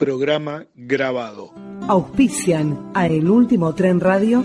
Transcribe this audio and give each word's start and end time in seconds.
programa 0.00 0.64
grabado. 0.74 1.52
Auspician 1.86 2.90
a 2.94 3.06
El 3.06 3.30
Último 3.30 3.74
Tren 3.74 4.00
Radio. 4.00 4.42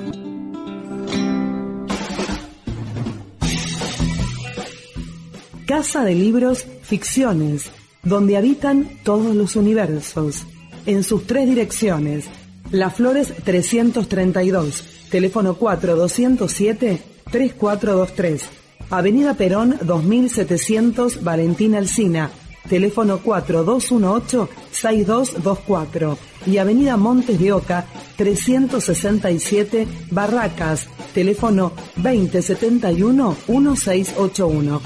Casa 5.65 6.03
de 6.03 6.13
Libros 6.13 6.67
Ficciones, 6.83 7.71
donde 8.03 8.35
habitan 8.35 8.99
todos 9.03 9.33
los 9.33 9.55
universos, 9.55 10.45
en 10.85 11.03
sus 11.03 11.25
tres 11.25 11.47
direcciones. 11.47 12.25
Las 12.71 12.93
Flores 12.93 13.33
332, 13.45 15.07
teléfono 15.09 15.55
4207 15.55 17.01
3423. 17.31 18.49
Avenida 18.89 19.33
Perón 19.35 19.77
2700 19.81 21.23
Valentín 21.23 21.75
Alsina, 21.75 22.29
teléfono 22.69 23.19
4218-6224 23.21 26.17
y 26.45 26.57
Avenida 26.57 26.97
Montes 26.97 27.39
de 27.39 27.53
Oca 27.53 27.85
367 28.17 29.87
Barracas, 30.11 30.89
teléfono 31.13 31.71
2071-1681. 31.97 34.81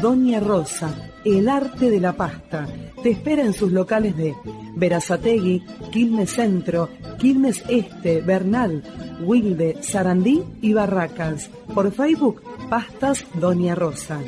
Doña 0.00 0.38
Rosa, 0.38 0.94
el 1.24 1.48
arte 1.48 1.90
de 1.90 1.98
la 1.98 2.12
pasta, 2.12 2.68
te 3.02 3.10
espera 3.10 3.44
en 3.44 3.52
sus 3.52 3.72
locales 3.72 4.16
de 4.16 4.32
Verazategui, 4.76 5.64
Quilmes 5.90 6.30
Centro, 6.30 6.88
Quilmes 7.18 7.64
Este, 7.68 8.20
Bernal, 8.20 8.84
Wilde, 9.20 9.82
Sarandí 9.82 10.44
y 10.60 10.72
Barracas. 10.72 11.50
Por 11.74 11.90
Facebook, 11.90 12.42
Pastas 12.68 13.24
Doña 13.32 13.74
Rosa. 13.74 14.20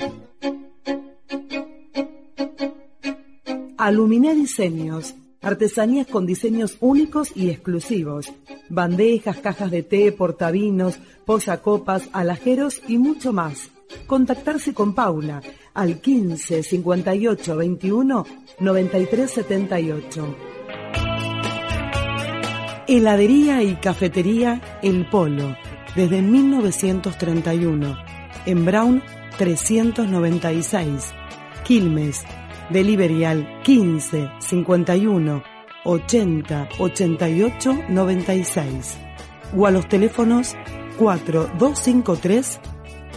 Aluminé 3.77 4.35
Diseños. 4.35 5.15
Artesanías 5.43 6.07
con 6.07 6.25
diseños 6.25 6.79
únicos 6.81 7.33
y 7.35 7.51
exclusivos. 7.51 8.33
Bandejas, 8.71 9.39
cajas 9.39 9.71
de 9.71 9.83
té, 9.83 10.13
portavinos, 10.13 10.99
posacopas, 11.27 12.09
alajeros 12.13 12.81
y 12.89 12.97
mucho 12.97 13.35
más. 13.35 13.71
Contactarse 14.07 14.73
con 14.73 14.95
Paula 14.95 15.43
al 15.75 16.01
15 16.01 16.63
58 16.63 17.57
21 17.57 18.27
93 18.59 19.31
78. 19.31 20.37
Heladería 22.89 23.63
y 23.63 23.77
cafetería 23.77 24.79
El 24.83 25.09
Polo, 25.11 25.57
desde 25.95 26.23
1931, 26.23 28.10
en 28.47 28.65
Brown 28.65 29.03
396, 29.39 31.13
Quilmes, 31.65 32.25
delivery 32.71 33.25
al 33.25 33.63
15 33.63 34.31
51 34.39 35.43
80 35.85 36.69
88 36.79 37.79
96 37.89 38.99
o 39.57 39.67
a 39.67 39.71
los 39.71 39.89
teléfonos 39.89 40.57
4253 40.99 42.61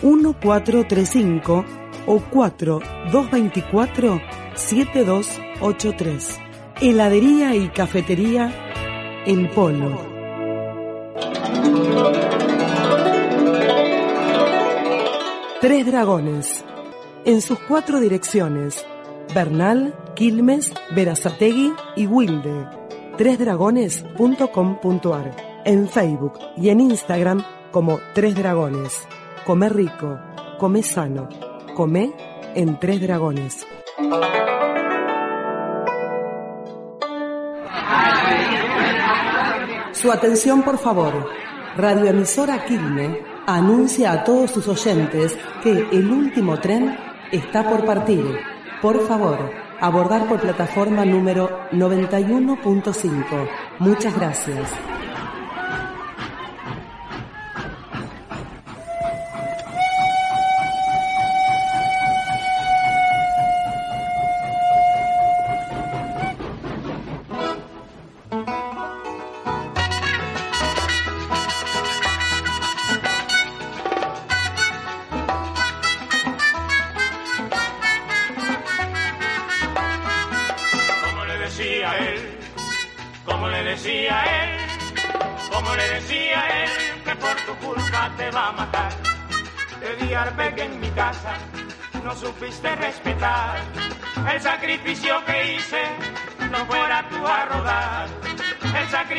1435 0.02 1.66
o 2.06 2.20
4224 2.20 4.22
7283. 4.56 6.40
Heladería 6.82 7.56
y 7.56 7.70
cafetería 7.70 8.52
el 9.26 9.50
Polo. 9.50 10.14
Tres 15.64 15.86
Dragones. 15.86 16.66
En 17.24 17.42
sus 17.42 17.58
cuatro 17.58 18.02
direcciones. 18.02 18.86
Bernal, 19.34 19.96
Quilmes, 20.14 20.74
Verazategui 20.94 21.72
y 21.96 22.06
Wilde. 22.06 22.68
Tresdragones.com.ar. 23.18 25.62
En 25.64 25.88
Facebook 25.88 26.34
y 26.58 26.68
en 26.68 26.82
Instagram 26.82 27.46
como 27.72 28.02
Tres 28.14 28.36
Dragones. 28.36 29.08
Come 29.46 29.70
rico, 29.70 30.20
come 30.60 30.84
sano, 30.84 31.30
come 31.78 32.12
en 32.56 32.78
Tres 32.78 33.00
Dragones. 33.00 33.66
Su 39.94 40.12
atención, 40.12 40.62
por 40.64 40.78
favor. 40.78 41.26
Radioemisora 41.78 42.66
Quilme 42.66 43.32
anuncia 43.46 44.12
a 44.12 44.24
todos 44.24 44.52
sus 44.52 44.68
oyentes 44.68 45.38
que 45.62 45.88
el 45.92 46.12
último 46.12 46.60
tren 46.60 46.98
está 47.32 47.70
por 47.70 47.86
partir. 47.86 48.24
Por 48.82 49.08
favor, 49.08 49.52
abordar 49.80 50.28
por 50.28 50.40
plataforma 50.40 51.06
número 51.06 51.50
91.5. 51.72 53.50
Muchas 53.80 54.16
gracias. 54.16 54.70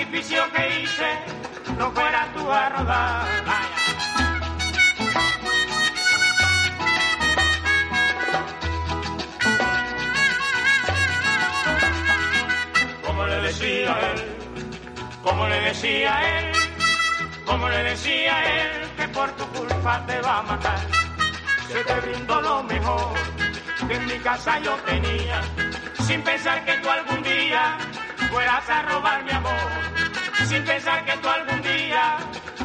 sacrificio 0.04 0.42
que 0.52 0.82
hice 0.82 1.18
no 1.78 1.90
fuera 1.92 2.32
tú 2.34 2.50
a 2.50 2.68
rodar. 2.68 3.26
Como 13.06 13.26
le 13.26 13.40
decía 13.40 13.98
él, 14.12 14.36
como 15.22 15.48
le 15.48 15.60
decía 15.60 16.38
él, 16.38 16.52
como 17.46 17.68
le 17.68 17.82
decía 17.84 18.60
él, 18.60 18.90
que 18.96 19.08
por 19.08 19.30
tu 19.32 19.46
culpa 19.46 20.04
te 20.06 20.20
va 20.20 20.38
a 20.38 20.42
matar. 20.42 20.80
Se 21.68 21.82
te 21.82 22.00
brindó 22.00 22.40
lo 22.40 22.62
mejor 22.64 23.14
que 23.88 23.94
en 23.94 24.06
mi 24.06 24.18
casa 24.18 24.58
yo 24.60 24.76
tenía, 24.86 25.40
sin 26.06 26.22
pensar 26.22 26.64
que 26.64 26.74
tú 26.78 26.90
algún 26.90 27.22
día 27.22 27.78
fueras 28.30 28.68
a 28.68 28.82
robar 28.82 29.24
mi 29.24 29.30
amor 29.30 29.93
sin 30.54 30.64
pensar 30.64 31.04
que 31.04 31.16
tú 31.16 31.28
algún 31.28 31.62
día 31.62 32.16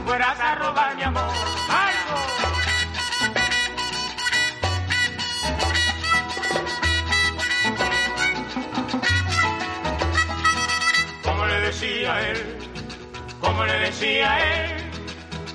fueras 0.05 0.39
a 0.39 0.55
robar 0.55 0.95
mi 0.95 1.03
amor. 1.03 1.33
¡Algo! 1.69 2.19
decía 11.61 12.29
él, 12.31 12.57
como 13.39 13.63
le 13.63 13.79
decía 13.79 14.39
él, 14.39 14.91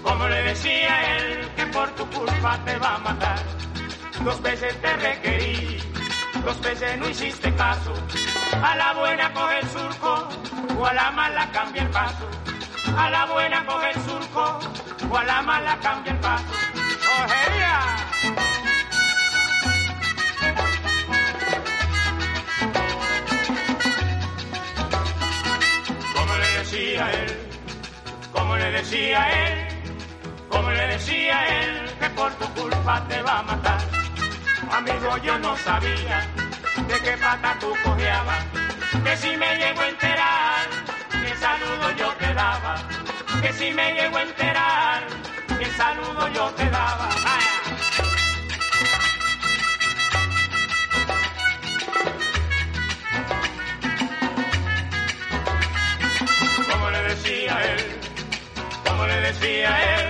como 0.03 0.29
le 0.29 0.43
decía 0.43 1.17
él, 1.17 1.49
que 1.57 1.67
por 1.67 1.89
tu 1.97 2.07
culpa 2.11 2.59
te 2.65 2.77
va 2.79 2.95
a 2.95 2.99
matar. 2.99 3.43
Dos 4.23 4.41
veces 4.41 4.81
te 4.81 4.97
requerí, 4.97 5.79
dos 6.45 6.61
veces 6.61 6.99
no 6.99 7.09
hiciste 7.09 7.53
caso, 7.55 7.93
a 8.63 8.77
la 8.77 8.93
buena 8.95 9.33
coge 9.35 9.59
el 9.59 9.69
surco 9.69 10.44
o 10.79 10.87
a 10.87 10.93
la 10.93 11.11
mala 11.11 11.51
cambia 11.53 11.83
el 11.83 11.91
paso. 11.91 12.29
A 12.97 13.11
la 13.11 13.27
buena 13.27 13.65
coge 13.67 13.91
el 13.91 14.01
surco 14.05 14.59
o 15.11 15.17
a 15.17 15.25
la 15.25 15.43
mala 15.43 15.79
cambia 15.81 16.13
el 16.13 16.19
paso. 16.21 16.45
¡Ojería! 17.25 17.81
Como 26.15 26.35
le 26.37 26.59
decía 26.59 27.11
él, 27.13 27.51
como 28.33 28.57
le 28.57 28.71
decía 28.71 29.47
él, 29.47 29.69
como 30.49 30.71
le 30.71 30.87
decía 30.87 31.47
él, 31.61 31.97
que 32.01 32.11
por 32.11 32.33
tu 32.35 32.47
culpa 32.61 33.05
te 33.09 33.23
va 33.23 33.39
a 33.39 33.43
matar. 33.43 33.81
Amigo, 34.73 35.17
yo 35.19 35.39
no 35.39 35.57
sabía 35.59 36.27
de 36.89 37.01
qué 37.01 37.17
pata 37.19 37.57
tú 37.61 37.73
cojeabas, 37.85 38.45
que 39.05 39.17
si 39.17 39.37
me 39.37 39.57
llego 39.57 39.81
a 39.81 39.89
enterar 39.89 40.54
saludo 41.85 41.97
yo 41.99 42.15
te 42.19 42.35
daba, 42.35 42.75
que 43.43 43.53
si 43.53 43.73
me 43.73 43.93
llego 43.93 44.17
a 44.17 44.23
enterar, 44.23 45.03
que 45.59 45.67
saludo 45.77 46.29
yo 46.29 46.47
te 46.55 46.71
daba. 46.71 47.09
Como 56.71 56.91
le 56.91 57.03
decía 57.03 57.63
él, 57.73 58.01
como 58.87 59.07
le 59.07 59.21
decía 59.21 59.99
él. 59.99 60.04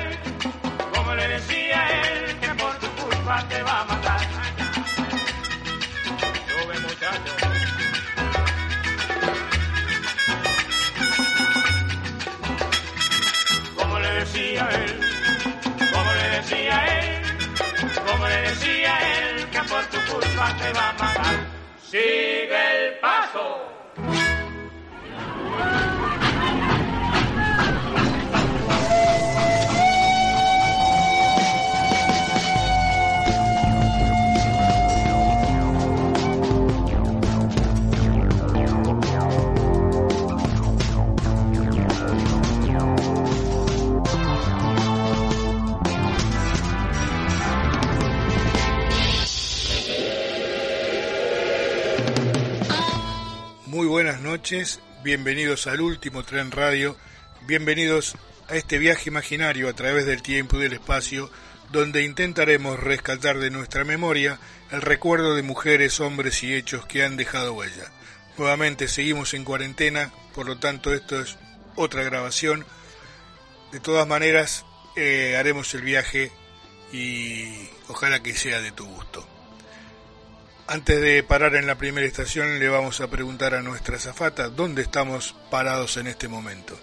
Culpa 20.44 20.58
te 20.58 20.72
va 20.72 20.88
a 20.88 20.92
matar. 20.92 21.46
Sigue 21.82 22.86
el 22.86 22.98
paso. 23.00 23.83
Noches, 54.34 54.80
bienvenidos 55.04 55.68
al 55.68 55.80
último 55.80 56.24
tren 56.24 56.50
radio, 56.50 56.96
bienvenidos 57.46 58.16
a 58.48 58.56
este 58.56 58.78
viaje 58.78 59.08
imaginario 59.08 59.68
a 59.68 59.74
través 59.74 60.06
del 60.06 60.22
tiempo 60.22 60.56
y 60.56 60.62
del 60.62 60.72
espacio, 60.72 61.30
donde 61.70 62.02
intentaremos 62.02 62.80
rescatar 62.80 63.38
de 63.38 63.50
nuestra 63.50 63.84
memoria 63.84 64.40
el 64.72 64.82
recuerdo 64.82 65.36
de 65.36 65.44
mujeres, 65.44 66.00
hombres 66.00 66.42
y 66.42 66.52
hechos 66.52 66.84
que 66.84 67.04
han 67.04 67.16
dejado 67.16 67.54
huella. 67.54 67.92
Nuevamente 68.36 68.88
seguimos 68.88 69.34
en 69.34 69.44
cuarentena, 69.44 70.10
por 70.34 70.46
lo 70.46 70.58
tanto 70.58 70.92
esto 70.92 71.20
es 71.20 71.36
otra 71.76 72.02
grabación. 72.02 72.66
De 73.70 73.78
todas 73.78 74.08
maneras, 74.08 74.66
eh, 74.96 75.36
haremos 75.38 75.72
el 75.74 75.82
viaje 75.82 76.32
y 76.92 77.68
ojalá 77.86 78.20
que 78.20 78.34
sea 78.34 78.60
de 78.60 78.72
tu 78.72 78.84
gusto. 78.84 79.33
Antes 80.66 80.98
de 81.00 81.22
parar 81.22 81.56
en 81.56 81.66
la 81.66 81.76
primera 81.76 82.06
estación, 82.06 82.58
le 82.58 82.70
vamos 82.70 83.02
a 83.02 83.08
preguntar 83.08 83.54
a 83.54 83.60
nuestra 83.60 83.98
zafata 83.98 84.48
dónde 84.48 84.80
estamos 84.80 85.34
parados 85.50 85.98
en 85.98 86.06
este 86.06 86.26
momento. 86.26 86.74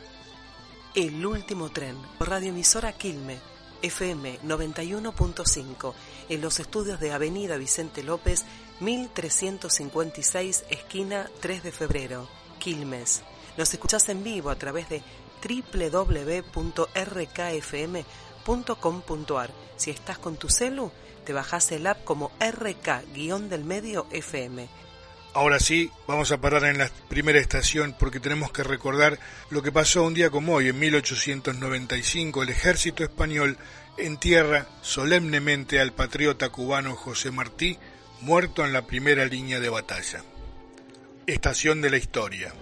El 0.93 1.25
último 1.25 1.71
tren, 1.71 1.97
radioemisora 2.19 2.93
Quilme, 2.93 3.39
FM 3.81 4.39
91.5, 4.41 5.93
en 6.29 6.41
los 6.41 6.59
estudios 6.59 6.99
de 6.99 7.11
Avenida 7.11 7.57
Vicente 7.57 8.03
López, 8.03 8.45
1356, 8.81 10.65
esquina 10.69 11.27
3 11.39 11.63
de 11.63 11.71
febrero, 11.71 12.29
Quilmes. 12.59 13.23
Nos 13.57 13.73
escuchás 13.73 14.07
en 14.09 14.23
vivo 14.23 14.51
a 14.51 14.57
través 14.57 14.89
de 14.89 15.01
www.rkfm.com.ar. 18.45 19.51
Si 19.77 19.91
estás 19.91 20.17
con 20.17 20.37
tu 20.37 20.49
celu, 20.49 20.91
te 21.25 21.33
bajás 21.33 21.71
el 21.71 21.87
app 21.87 22.03
como 22.03 22.31
RK-del 22.39 23.63
medio 23.63 24.07
FM. 24.11 24.67
Ahora 25.33 25.59
sí, 25.59 25.89
vamos 26.07 26.31
a 26.31 26.41
parar 26.41 26.65
en 26.65 26.77
la 26.77 26.89
primera 27.07 27.39
estación 27.39 27.95
porque 27.97 28.19
tenemos 28.19 28.51
que 28.51 28.63
recordar 28.63 29.17
lo 29.49 29.61
que 29.61 29.71
pasó 29.71 30.03
un 30.03 30.13
día 30.13 30.29
como 30.29 30.55
hoy, 30.55 30.67
en 30.67 30.79
1895, 30.79 32.43
el 32.43 32.49
ejército 32.49 33.03
español 33.03 33.57
entierra 33.97 34.67
solemnemente 34.81 35.79
al 35.79 35.93
patriota 35.93 36.49
cubano 36.49 36.95
José 36.95 37.31
Martí, 37.31 37.77
muerto 38.19 38.65
en 38.65 38.73
la 38.73 38.85
primera 38.85 39.25
línea 39.25 39.61
de 39.61 39.69
batalla. 39.69 40.23
Estación 41.27 41.81
de 41.81 41.91
la 41.91 41.97
historia. 41.97 42.53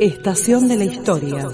Estación 0.00 0.68
de 0.68 0.76
la 0.76 0.84
Historia. 0.84 1.48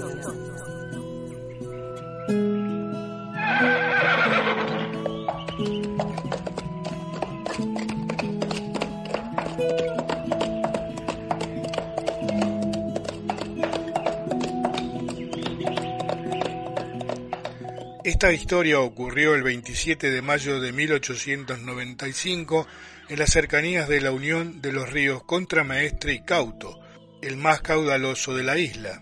Esta 18.03 18.31
historia 18.31 18.79
ocurrió 18.79 19.33
el 19.33 19.41
27 19.41 20.11
de 20.11 20.21
mayo 20.21 20.61
de 20.61 20.71
1895 20.71 22.67
en 23.09 23.17
las 23.17 23.31
cercanías 23.31 23.89
de 23.89 24.01
la 24.01 24.11
unión 24.11 24.61
de 24.61 24.71
los 24.71 24.87
ríos 24.91 25.23
Contramaestre 25.23 26.13
y 26.13 26.19
Cauto, 26.19 26.84
el 27.25 27.37
más 27.37 27.61
caudaloso 27.61 28.35
de 28.35 28.43
la 28.43 28.59
isla, 28.59 29.01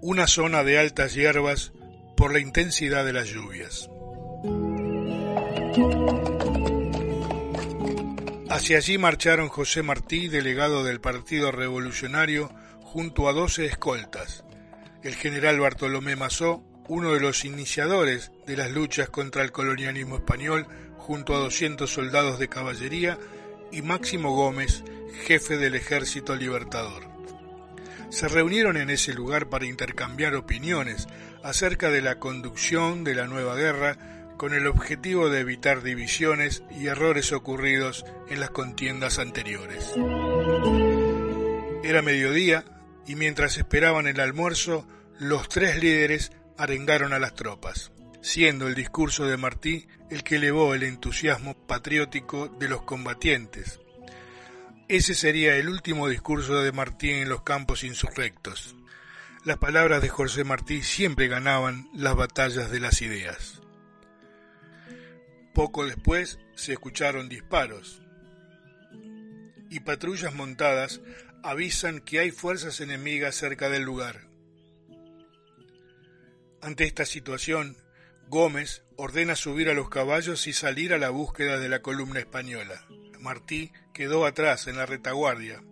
una 0.00 0.28
zona 0.28 0.62
de 0.62 0.78
altas 0.78 1.12
hierbas 1.14 1.72
por 2.16 2.32
la 2.32 2.38
intensidad 2.38 3.04
de 3.04 3.12
las 3.12 3.26
lluvias. 3.30 3.90
Hacia 8.48 8.76
allí 8.76 8.96
marcharon 8.96 9.48
José 9.48 9.82
Martí, 9.82 10.28
delegado 10.28 10.84
del 10.84 11.00
Partido 11.00 11.50
Revolucionario, 11.50 12.54
junto 12.80 13.28
a 13.28 13.32
doce 13.32 13.66
escoltas, 13.66 14.44
el 15.02 15.16
general 15.16 15.58
Bartolomé 15.58 16.14
Mazó, 16.14 16.62
uno 16.86 17.12
de 17.12 17.20
los 17.20 17.44
iniciadores 17.44 18.30
de 18.46 18.56
las 18.56 18.70
luchas 18.70 19.10
contra 19.10 19.42
el 19.42 19.50
colonialismo 19.50 20.14
español, 20.14 20.68
junto 20.96 21.34
a 21.34 21.38
200 21.38 21.90
soldados 21.90 22.38
de 22.38 22.48
caballería, 22.48 23.18
y 23.72 23.82
Máximo 23.82 24.32
Gómez, 24.36 24.84
jefe 25.26 25.56
del 25.56 25.74
Ejército 25.74 26.36
Libertador 26.36 27.11
se 28.12 28.28
reunieron 28.28 28.76
en 28.76 28.90
ese 28.90 29.14
lugar 29.14 29.48
para 29.48 29.64
intercambiar 29.64 30.34
opiniones 30.34 31.08
acerca 31.42 31.88
de 31.88 32.02
la 32.02 32.18
conducción 32.18 33.04
de 33.04 33.14
la 33.14 33.26
nueva 33.26 33.56
guerra 33.56 33.96
con 34.36 34.52
el 34.52 34.66
objetivo 34.66 35.30
de 35.30 35.40
evitar 35.40 35.82
divisiones 35.82 36.62
y 36.70 36.88
errores 36.88 37.32
ocurridos 37.32 38.04
en 38.28 38.40
las 38.40 38.50
contiendas 38.50 39.18
anteriores. 39.18 39.94
Era 41.82 42.02
mediodía 42.02 42.66
y 43.06 43.14
mientras 43.16 43.56
esperaban 43.56 44.06
el 44.06 44.20
almuerzo, 44.20 44.86
los 45.18 45.48
tres 45.48 45.82
líderes 45.82 46.32
arengaron 46.58 47.14
a 47.14 47.18
las 47.18 47.34
tropas, 47.34 47.92
siendo 48.20 48.68
el 48.68 48.74
discurso 48.74 49.24
de 49.24 49.38
Martí 49.38 49.86
el 50.10 50.22
que 50.22 50.36
elevó 50.36 50.74
el 50.74 50.82
entusiasmo 50.82 51.54
patriótico 51.66 52.48
de 52.48 52.68
los 52.68 52.82
combatientes, 52.82 53.80
ese 54.88 55.14
sería 55.14 55.56
el 55.56 55.68
último 55.68 56.08
discurso 56.08 56.62
de 56.62 56.72
Martí 56.72 57.10
en 57.10 57.28
los 57.28 57.42
campos 57.42 57.84
insurrectos. 57.84 58.76
Las 59.44 59.58
palabras 59.58 60.02
de 60.02 60.08
José 60.08 60.44
Martí 60.44 60.82
siempre 60.82 61.28
ganaban 61.28 61.88
las 61.94 62.14
batallas 62.14 62.70
de 62.70 62.80
las 62.80 63.02
ideas. 63.02 63.60
Poco 65.54 65.84
después 65.84 66.38
se 66.54 66.72
escucharon 66.72 67.28
disparos 67.28 68.02
y 69.68 69.80
patrullas 69.80 70.34
montadas 70.34 71.00
avisan 71.42 72.00
que 72.00 72.20
hay 72.20 72.30
fuerzas 72.30 72.80
enemigas 72.80 73.34
cerca 73.34 73.68
del 73.68 73.82
lugar. 73.82 74.28
Ante 76.60 76.84
esta 76.84 77.04
situación, 77.04 77.76
Gómez 78.28 78.84
ordena 78.96 79.34
subir 79.34 79.68
a 79.68 79.74
los 79.74 79.88
caballos 79.88 80.46
y 80.46 80.52
salir 80.52 80.92
a 80.92 80.98
la 80.98 81.10
búsqueda 81.10 81.58
de 81.58 81.68
la 81.68 81.82
columna 81.82 82.20
española. 82.20 82.86
Martí 83.22 83.70
quedó 83.92 84.26
atrás 84.26 84.66
en 84.66 84.76
la 84.76 84.84
retaguardia. 84.84 85.62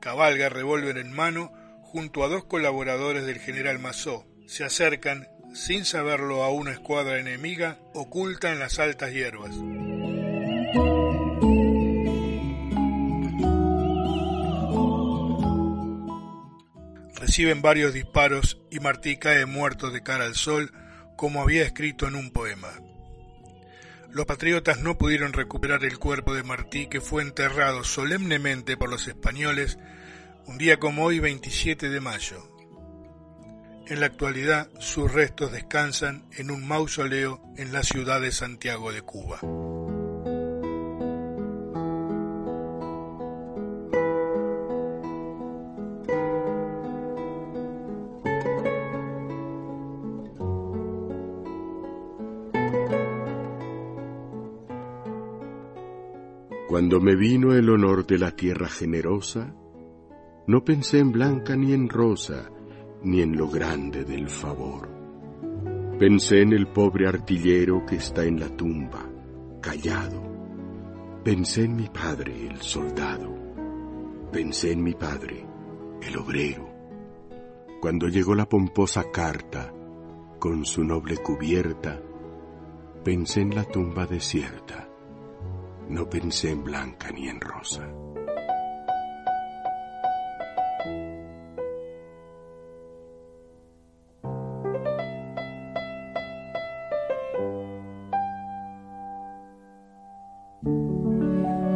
Cabalga 0.00 0.48
revólver 0.48 0.96
en 0.96 1.12
mano 1.12 1.52
junto 1.82 2.24
a 2.24 2.28
dos 2.28 2.44
colaboradores 2.44 3.26
del 3.26 3.38
general 3.38 3.78
Mazó. 3.78 4.26
Se 4.46 4.64
acercan, 4.64 5.28
sin 5.54 5.84
saberlo, 5.84 6.42
a 6.42 6.50
una 6.50 6.72
escuadra 6.72 7.18
enemiga 7.18 7.78
oculta 7.92 8.50
en 8.52 8.58
las 8.58 8.78
altas 8.78 9.12
hierbas. 9.12 9.54
Reciben 17.16 17.62
varios 17.62 17.92
disparos 17.92 18.60
y 18.70 18.80
Martí 18.80 19.18
cae 19.18 19.44
muerto 19.46 19.90
de 19.90 20.02
cara 20.02 20.24
al 20.24 20.34
sol, 20.34 20.72
como 21.16 21.42
había 21.42 21.64
escrito 21.64 22.08
en 22.08 22.16
un 22.16 22.30
poema. 22.30 22.70
Los 24.14 24.26
patriotas 24.26 24.78
no 24.78 24.96
pudieron 24.96 25.32
recuperar 25.32 25.84
el 25.84 25.98
cuerpo 25.98 26.34
de 26.34 26.44
Martí 26.44 26.86
que 26.86 27.00
fue 27.00 27.20
enterrado 27.22 27.82
solemnemente 27.82 28.76
por 28.76 28.88
los 28.88 29.08
españoles 29.08 29.76
un 30.46 30.56
día 30.56 30.78
como 30.78 31.04
hoy 31.04 31.18
27 31.18 31.90
de 31.90 32.00
mayo. 32.00 32.48
En 33.88 33.98
la 33.98 34.06
actualidad 34.06 34.70
sus 34.78 35.12
restos 35.12 35.50
descansan 35.50 36.26
en 36.36 36.52
un 36.52 36.66
mausoleo 36.66 37.42
en 37.56 37.72
la 37.72 37.82
ciudad 37.82 38.20
de 38.20 38.30
Santiago 38.30 38.92
de 38.92 39.02
Cuba. 39.02 39.40
Cuando 56.84 57.00
me 57.00 57.16
vino 57.16 57.54
el 57.54 57.70
honor 57.70 58.06
de 58.06 58.18
la 58.18 58.32
tierra 58.32 58.68
generosa, 58.68 59.56
no 60.46 60.62
pensé 60.62 60.98
en 60.98 61.12
blanca 61.12 61.56
ni 61.56 61.72
en 61.72 61.88
rosa, 61.88 62.50
ni 63.02 63.22
en 63.22 63.38
lo 63.38 63.48
grande 63.48 64.04
del 64.04 64.28
favor. 64.28 64.90
Pensé 65.98 66.42
en 66.42 66.52
el 66.52 66.66
pobre 66.66 67.08
artillero 67.08 67.86
que 67.86 67.96
está 67.96 68.24
en 68.24 68.38
la 68.38 68.54
tumba, 68.54 69.08
callado. 69.62 71.22
Pensé 71.24 71.64
en 71.64 71.74
mi 71.74 71.88
padre, 71.88 72.48
el 72.48 72.60
soldado. 72.60 73.34
Pensé 74.30 74.72
en 74.72 74.82
mi 74.82 74.92
padre, 74.92 75.42
el 76.02 76.18
obrero. 76.18 76.68
Cuando 77.80 78.08
llegó 78.08 78.34
la 78.34 78.46
pomposa 78.46 79.10
carta, 79.10 79.72
con 80.38 80.66
su 80.66 80.84
noble 80.84 81.16
cubierta, 81.16 81.98
pensé 83.02 83.40
en 83.40 83.54
la 83.54 83.64
tumba 83.64 84.04
desierta 84.04 84.83
no 85.88 86.08
pensé 86.08 86.50
en 86.50 86.64
blanca 86.64 87.10
ni 87.12 87.28
en 87.28 87.40
rosa. 87.40 87.88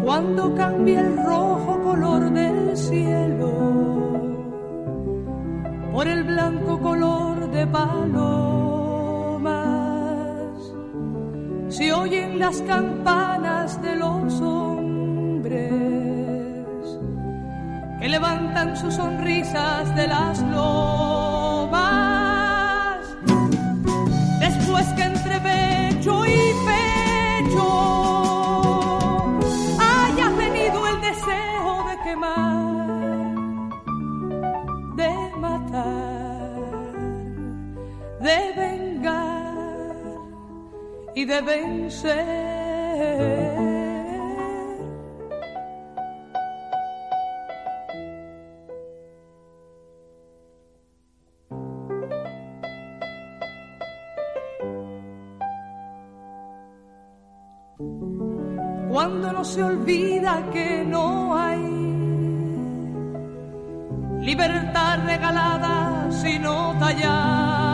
Cuando 0.04 0.54
cambia 0.54 1.00
el 1.00 1.16
rojo 1.16 1.82
color 1.82 2.30
del 2.32 2.76
cielo 2.76 3.52
por 5.92 6.08
el 6.08 6.24
blanco 6.24 6.80
color 6.80 7.50
de 7.50 7.66
palomas, 7.66 8.57
se 11.78 11.92
oyen 11.92 12.40
las 12.40 12.60
campanas 12.62 13.80
de 13.80 13.94
los 13.94 14.40
hombres 14.40 15.70
que 18.00 18.08
levantan 18.08 18.76
sus 18.76 18.94
sonrisas 18.94 19.94
de 19.94 20.08
las. 20.08 20.28
Y 41.18 41.24
de 41.24 41.40
vencer. 41.40 42.78
cuando 58.90 59.32
no 59.32 59.44
se 59.44 59.62
olvida 59.62 60.50
que 60.52 60.84
no 60.84 61.36
hay 61.36 61.62
libertad 64.22 64.98
regalada 65.04 66.10
sino 66.10 66.74
tallada 66.80 67.67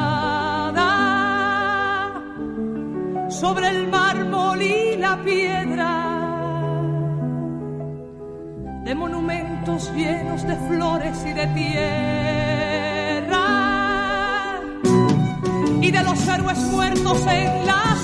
sobre 3.41 3.69
el 3.69 3.89
mármol 3.89 4.63
y 4.63 4.97
la 4.97 5.23
piedra 5.23 5.91
de 8.85 8.95
monumentos 8.95 9.93
llenos 9.95 10.47
de 10.47 10.57
flores 10.69 11.25
y 11.27 11.33
de 11.33 11.47
tierra 11.49 13.47
y 15.81 15.91
de 15.91 16.03
los 16.05 16.29
héroes 16.29 16.59
muertos 16.71 17.27
en 17.27 17.67
las 17.67 17.99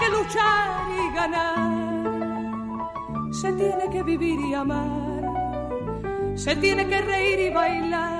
que 0.00 0.08
luchar 0.10 0.90
y 0.90 1.14
ganar. 1.14 1.68
Se 3.32 3.52
tiene 3.52 3.90
que 3.90 4.02
vivir 4.02 4.40
y 4.40 4.54
amar. 4.54 5.22
Se 6.36 6.56
tiene 6.56 6.86
que 6.86 7.00
reír 7.00 7.40
y 7.40 7.50
bailar. 7.50 8.17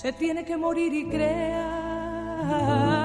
Se 0.00 0.14
tiene 0.14 0.46
que 0.46 0.56
morir 0.56 0.94
y 0.94 1.04
crear. 1.10 2.99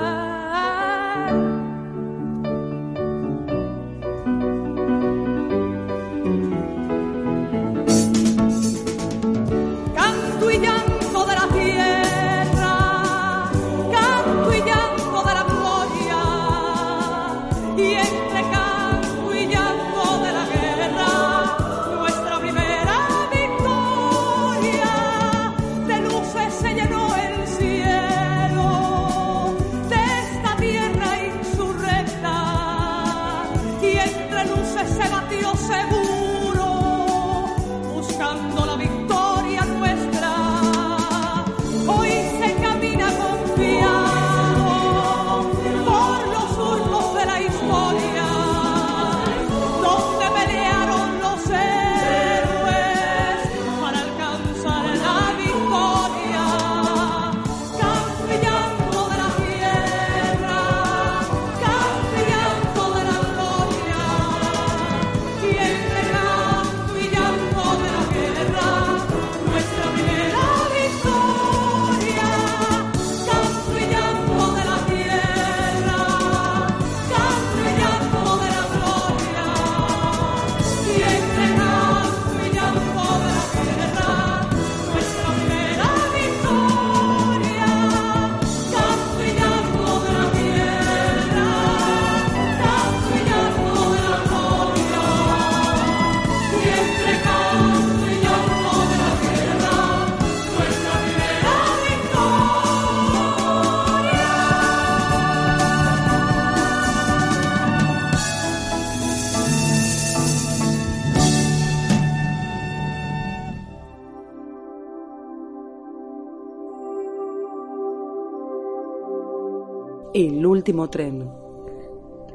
El 120.15 120.45
último 120.45 120.89
tren. 120.89 121.29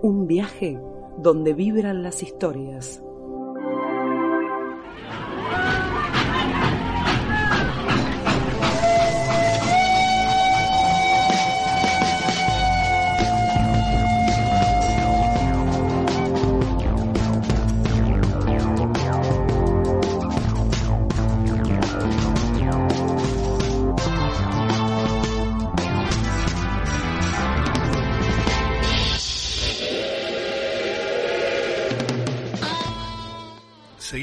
Un 0.02 0.26
viaje 0.26 0.78
donde 1.16 1.54
vibran 1.54 2.02
las 2.02 2.22
historias. 2.22 3.02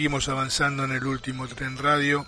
Seguimos 0.08 0.30
avanzando 0.30 0.86
en 0.86 0.94
el 0.94 1.06
último 1.06 1.50
tren 1.50 1.78
radio 1.78 2.26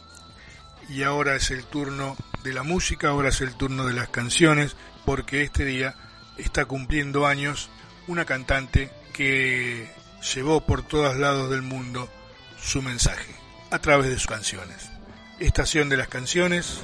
y 0.90 1.04
ahora 1.04 1.38
es 1.38 1.50
el 1.50 1.64
turno 1.64 2.18
de 2.44 2.52
la 2.52 2.64
música, 2.64 3.08
ahora 3.08 3.30
es 3.30 3.40
el 3.40 3.56
turno 3.56 3.86
de 3.86 3.94
las 3.94 4.10
canciones, 4.10 4.76
porque 5.06 5.44
este 5.44 5.64
día 5.64 5.96
está 6.38 6.66
cumpliendo 6.66 7.26
años 7.26 7.70
una 8.08 8.26
cantante 8.26 8.92
que 9.14 9.90
llevó 10.36 10.60
por 10.66 10.82
todos 10.82 11.16
lados 11.16 11.50
del 11.50 11.62
mundo 11.62 12.10
su 12.62 12.82
mensaje 12.82 13.34
a 13.72 13.80
través 13.80 14.10
de 14.10 14.16
sus 14.16 14.28
canciones. 14.28 14.90
Estación 15.40 15.88
de 15.88 15.96
las 15.96 16.10
canciones. 16.10 16.82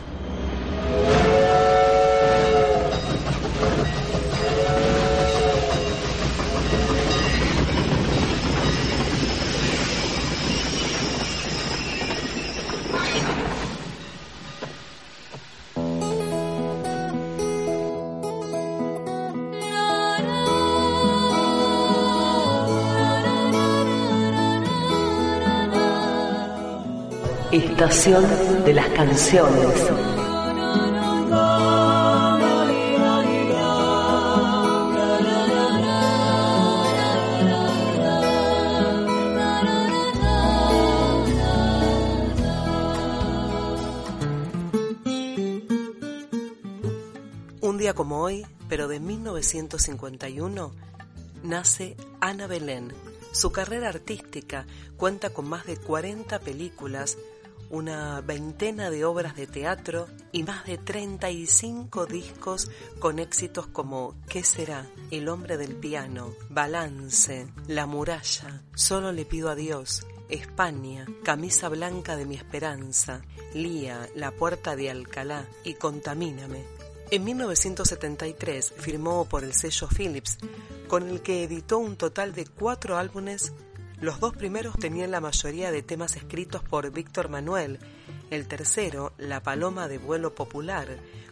Estación 27.77 28.23
de 28.63 28.73
las 28.73 28.87
canciones. 28.91 29.91
Un 47.59 47.77
día 47.77 47.93
como 47.93 48.21
hoy, 48.21 48.45
pero 48.69 48.87
de 48.87 49.01
1951, 49.01 50.71
nace 51.43 51.97
Ana 52.21 52.47
Belén. 52.47 52.93
Su 53.33 53.51
carrera 53.51 53.89
artística 53.89 54.65
cuenta 54.95 55.31
con 55.31 55.49
más 55.49 55.65
de 55.65 55.75
40 55.75 56.39
películas, 56.39 57.17
una 57.75 58.21
veintena 58.21 58.89
de 58.89 59.03
obras 59.03 59.35
de 59.35 59.47
teatro 59.47 60.07
y 60.31 60.43
más 60.43 60.65
de 60.65 60.77
35 60.77 62.05
discos 62.05 62.71
con 62.99 63.19
éxitos 63.19 63.67
como 63.67 64.15
¿Qué 64.29 64.45
será? 64.45 64.87
El 65.11 65.27
hombre 65.27 65.57
del 65.57 65.75
piano, 65.75 66.33
Balance, 66.49 67.47
La 67.67 67.85
muralla, 67.85 68.63
Solo 68.75 69.11
le 69.11 69.25
pido 69.25 69.49
a 69.49 69.55
Dios, 69.55 70.07
España, 70.29 71.05
Camisa 71.23 71.67
blanca 71.67 72.15
de 72.15 72.25
mi 72.25 72.35
esperanza, 72.35 73.21
Lía, 73.53 74.07
La 74.15 74.31
puerta 74.31 74.77
de 74.77 74.89
Alcalá 74.89 75.45
y 75.65 75.73
Contamíname. 75.73 76.63
En 77.11 77.25
1973 77.25 78.73
firmó 78.77 79.25
por 79.25 79.43
el 79.43 79.53
sello 79.53 79.89
Philips, 79.89 80.37
con 80.87 81.09
el 81.09 81.21
que 81.21 81.43
editó 81.43 81.79
un 81.79 81.97
total 81.97 82.33
de 82.33 82.45
cuatro 82.45 82.97
álbumes 82.97 83.51
los 84.01 84.19
dos 84.19 84.35
primeros 84.35 84.75
tenían 84.77 85.11
la 85.11 85.21
mayoría 85.21 85.71
de 85.71 85.81
temas 85.81 86.15
escritos 86.15 86.61
por 86.63 86.91
Víctor 86.91 87.29
Manuel. 87.29 87.79
El 88.29 88.47
tercero, 88.47 89.13
La 89.17 89.41
Paloma 89.41 89.87
de 89.87 89.97
Vuelo 89.97 90.35
Popular, 90.35 90.87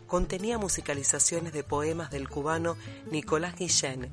contenía 0.08 0.58
musicalizaciones 0.58 1.54
de 1.54 1.64
poemas 1.64 2.12
del 2.12 2.30
cubano 2.30 2.78
Nicolás 3.12 3.56
Guillén. 3.56 4.10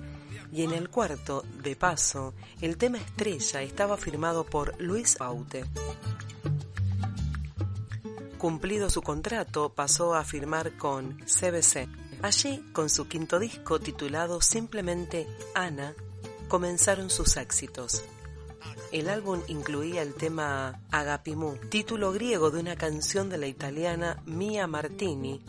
Y 0.52 0.64
en 0.64 0.72
el 0.72 0.90
cuarto, 0.90 1.44
De 1.62 1.76
Paso, 1.76 2.34
el 2.60 2.76
tema 2.76 2.98
estrella 2.98 3.62
estaba 3.62 3.96
firmado 3.96 4.44
por 4.44 4.80
Luis 4.80 5.16
Baute. 5.16 5.64
Cumplido 8.36 8.90
su 8.90 9.02
contrato, 9.02 9.74
pasó 9.74 10.14
a 10.14 10.24
firmar 10.24 10.76
con 10.76 11.18
CBC. 11.18 11.88
Allí, 12.22 12.64
con 12.72 12.90
su 12.90 13.06
quinto 13.06 13.38
disco 13.38 13.78
titulado 13.78 14.40
simplemente 14.40 15.28
Ana, 15.54 15.94
comenzaron 16.48 17.10
sus 17.10 17.36
éxitos. 17.36 18.02
El 18.92 19.08
álbum 19.08 19.40
incluía 19.46 20.02
el 20.02 20.14
tema 20.14 20.80
Agapimu, 20.90 21.54
título 21.68 22.10
griego 22.12 22.50
de 22.50 22.58
una 22.58 22.74
canción 22.74 23.30
de 23.30 23.38
la 23.38 23.46
italiana 23.46 24.20
Mia 24.26 24.66
Martini, 24.66 25.40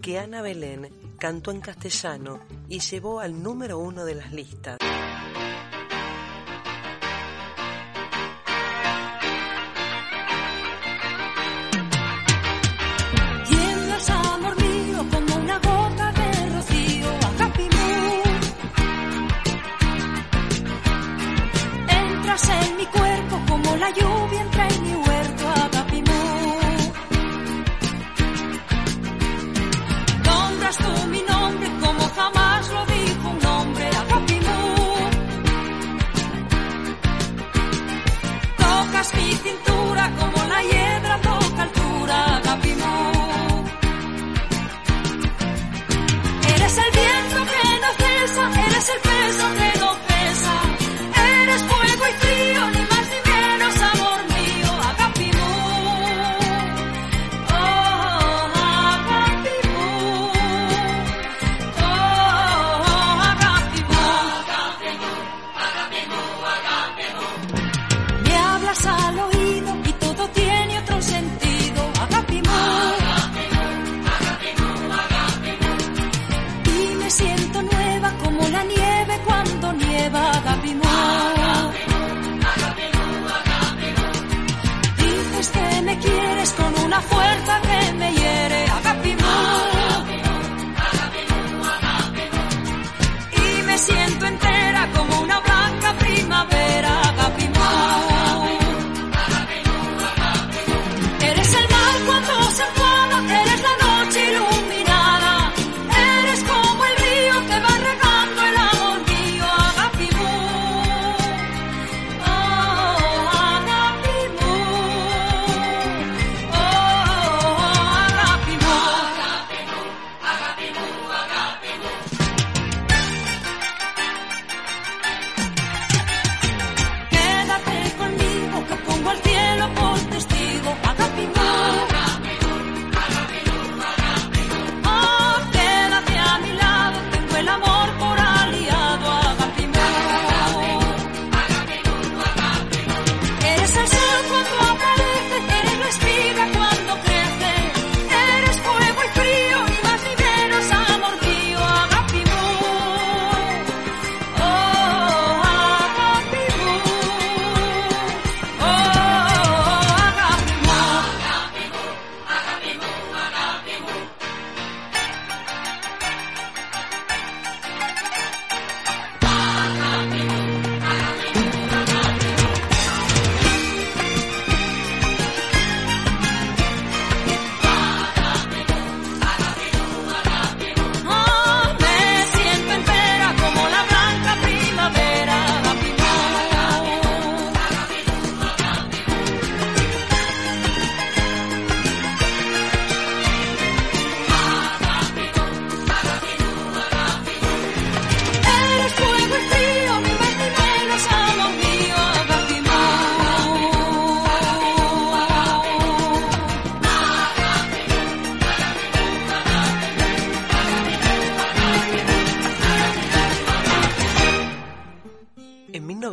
que 0.00 0.18
Ana 0.18 0.40
Belén 0.40 0.88
cantó 1.18 1.50
en 1.50 1.60
castellano 1.60 2.40
y 2.66 2.78
llevó 2.80 3.20
al 3.20 3.42
número 3.42 3.78
uno 3.78 4.06
de 4.06 4.14
las 4.14 4.32
listas. 4.32 4.78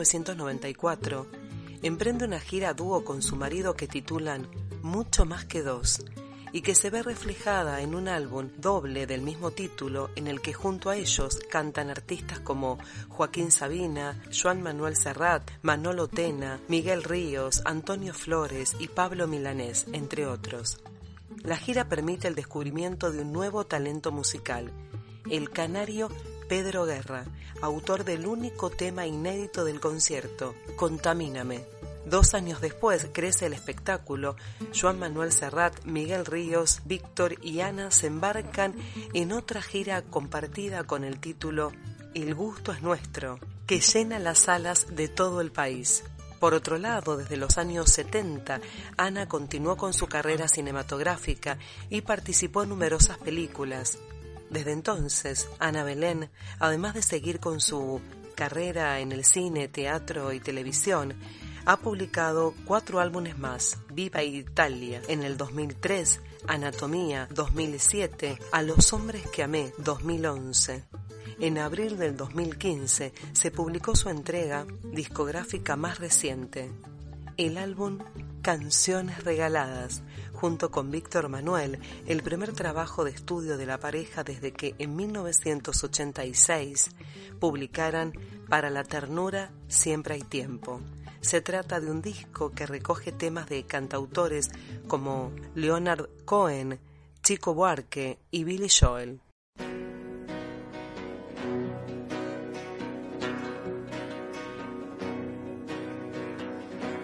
1994, 0.06 1.26
emprende 1.82 2.26
una 2.26 2.40
gira 2.40 2.74
dúo 2.74 3.04
con 3.04 3.22
su 3.24 3.36
marido 3.36 3.76
que 3.76 3.88
titulan 3.88 4.48
Mucho 4.82 5.26
más 5.26 5.46
que 5.46 5.64
dos 5.64 6.06
y 6.52 6.62
que 6.62 6.76
se 6.76 6.90
ve 6.90 7.02
reflejada 7.02 7.82
en 7.82 7.96
un 7.96 8.08
álbum 8.08 8.50
doble 8.58 9.08
del 9.08 9.24
mismo 9.24 9.52
título 9.52 10.12
en 10.16 10.28
el 10.28 10.42
que 10.42 10.54
junto 10.54 10.90
a 10.90 10.96
ellos 10.96 11.40
cantan 11.50 11.90
artistas 11.90 12.40
como 12.40 12.78
Joaquín 13.10 13.52
Sabina, 13.52 14.22
Joan 14.32 14.62
Manuel 14.62 14.96
Serrat, 14.96 15.50
Manolo 15.64 16.08
Tena, 16.08 16.62
Miguel 16.68 17.04
Ríos, 17.04 17.62
Antonio 17.66 18.14
Flores 18.14 18.76
y 18.80 18.88
Pablo 18.88 19.28
Milanés, 19.28 19.88
entre 19.92 20.28
otros. 20.28 20.78
La 21.44 21.58
gira 21.58 21.90
permite 21.90 22.28
el 22.28 22.36
descubrimiento 22.36 23.12
de 23.12 23.22
un 23.22 23.34
nuevo 23.34 23.66
talento 23.66 24.12
musical, 24.12 24.72
el 25.30 25.50
canario 25.50 26.10
Pedro 26.48 26.86
Guerra, 26.86 27.26
autor 27.62 28.04
del 28.04 28.28
único 28.28 28.70
tema 28.70 29.08
inédito 29.08 29.66
del 29.66 29.80
concierto, 29.80 30.54
Contamíname. 30.76 31.66
Dos 32.06 32.36
años 32.36 32.62
después 32.62 33.08
crece 33.12 33.48
el 33.48 33.54
espectáculo, 33.54 34.36
Joan 34.80 35.00
Manuel 35.00 35.32
Serrat, 35.32 35.84
Miguel 35.86 36.26
Ríos, 36.26 36.82
Víctor 36.86 37.36
y 37.42 37.62
Ana 37.62 37.90
se 37.90 38.08
embarcan 38.08 38.76
en 39.14 39.32
otra 39.32 39.64
gira 39.64 40.04
compartida 40.04 40.84
con 40.84 41.04
el 41.04 41.20
título 41.20 41.72
El 42.14 42.36
gusto 42.36 42.72
es 42.72 42.84
nuestro, 42.84 43.40
que 43.66 43.80
llena 43.80 44.20
las 44.20 44.38
salas 44.38 44.96
de 44.96 45.08
todo 45.08 45.42
el 45.42 45.52
país. 45.52 46.04
Por 46.40 46.54
otro 46.54 46.78
lado, 46.78 47.18
desde 47.18 47.38
los 47.38 47.58
años 47.58 47.92
70, 47.92 48.62
Ana 48.98 49.28
continuó 49.28 49.78
con 49.78 49.94
su 49.94 50.06
carrera 50.06 50.48
cinematográfica 50.48 51.58
y 51.90 52.02
participó 52.02 52.62
en 52.62 52.70
numerosas 52.70 53.18
películas. 53.18 53.98
Desde 54.56 54.72
entonces, 54.72 55.50
Ana 55.60 55.84
Belén, 55.84 56.30
además 56.60 56.94
de 56.94 57.02
seguir 57.02 57.42
con 57.42 57.60
su 57.60 58.00
carrera 58.36 59.02
en 59.02 59.12
el 59.12 59.26
cine, 59.26 59.68
teatro 59.68 60.32
y 60.32 60.40
televisión, 60.40 61.14
ha 61.66 61.76
publicado 61.76 62.54
cuatro 62.64 63.02
álbumes 63.02 63.38
más, 63.38 63.78
Viva 63.92 64.24
Italia 64.24 65.02
en 65.10 65.24
el 65.24 65.36
2003, 65.36 66.22
Anatomía 66.48 67.28
2007, 67.32 68.40
A 68.54 68.62
los 68.62 68.94
hombres 68.94 69.28
que 69.28 69.44
amé 69.44 69.74
2011. 69.80 70.86
En 71.42 71.58
abril 71.58 71.98
del 71.98 72.16
2015 72.16 73.12
se 73.34 73.52
publicó 73.52 73.94
su 73.94 74.08
entrega 74.08 74.66
discográfica 74.86 75.76
más 75.76 76.00
reciente, 76.00 76.72
el 77.36 77.58
álbum 77.58 78.00
Canciones 78.42 79.22
Regaladas, 79.26 80.02
junto 80.36 80.70
con 80.70 80.92
Víctor 80.92 81.30
Manuel, 81.30 81.80
el 82.06 82.22
primer 82.22 82.54
trabajo 82.54 83.04
de 83.04 83.12
estudio 83.12 83.58
de 83.58 83.66
la 83.66 83.80
pareja 83.80 84.24
desde 84.24 84.52
que 84.52 84.76
en 84.78 84.96
1986 84.96 86.90
publicaran 87.40 88.14
Para 88.50 88.70
la 88.70 88.84
ternura 88.84 89.52
siempre 89.68 90.16
hay 90.16 90.22
tiempo. 90.22 90.82
Se 91.22 91.42
trata 91.42 91.80
de 91.80 91.90
un 91.90 92.02
disco 92.02 92.52
que 92.52 92.68
recoge 92.68 93.12
temas 93.12 93.50
de 93.50 93.64
cantautores 93.64 94.52
como 94.88 95.32
Leonard 95.56 96.08
Cohen, 96.26 96.80
Chico 97.24 97.56
Buarque 97.56 98.20
y 98.30 98.44
Billy 98.44 98.68
Joel. 98.70 99.22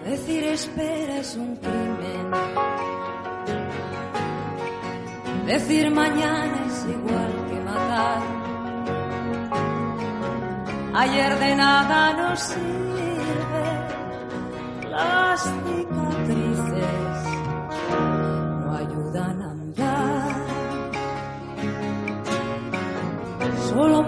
Decir 0.04 0.44
espera 0.44 1.18
es 1.18 1.34
un 1.36 1.56
crimen. 1.56 2.71
Decir 5.46 5.90
mañana 5.90 6.66
es 6.68 6.86
igual 6.86 7.32
que 7.48 7.60
matar. 7.60 8.22
Ayer 10.94 11.38
de 11.38 11.56
nada 11.56 12.12
nos 12.12 12.40
sirve 12.40 13.66
las 14.88 15.42
cicatrices. 15.42 16.82
No 18.64 18.76
ayudan 18.76 19.42
a 19.42 19.50
andar. 19.50 20.32
Solo 23.68 24.04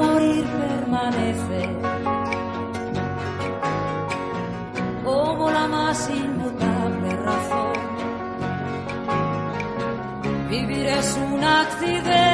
es 11.05 11.17
un 11.17 11.45
accidente, 11.45 12.34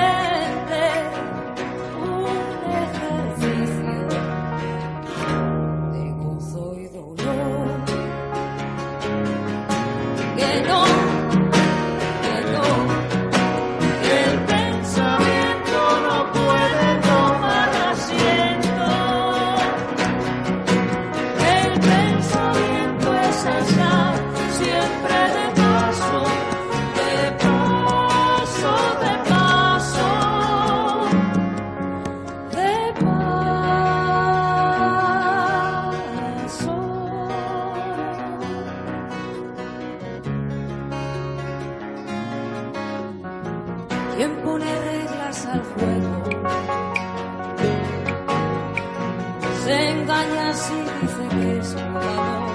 se 49.70 49.88
engaña 49.90 50.52
si 50.52 50.74
dice 50.74 51.24
que 51.36 51.58
es 51.58 51.74
un 51.74 51.96
amor. 51.96 52.50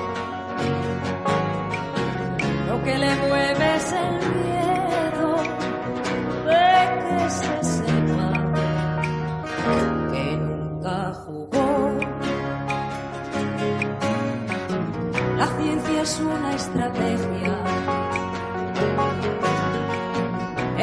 Lo 2.68 2.84
que 2.84 2.98
le 3.04 3.16
mueve 3.24 3.76
es 3.78 3.88
el 4.04 4.16
miedo 4.36 5.30
de 6.50 6.68
que 7.04 7.20
se 7.40 7.54
sepa 7.76 8.32
que 10.12 10.26
nunca 10.48 11.14
jugó. 11.24 11.70
La 15.38 15.48
ciencia 15.58 16.02
es 16.02 16.20
una 16.20 16.50
estrategia, 16.62 17.56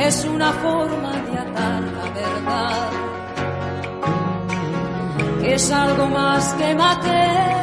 es 0.09 0.25
una 0.25 0.51
forma 0.65 1.13
de 1.27 1.42
es 5.55 5.71
algo 5.71 6.07
más 6.09 6.55
que 6.55 6.75
materia, 6.75 7.62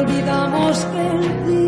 olvidamos 0.00 0.86
el 0.94 1.46
día 1.46 1.59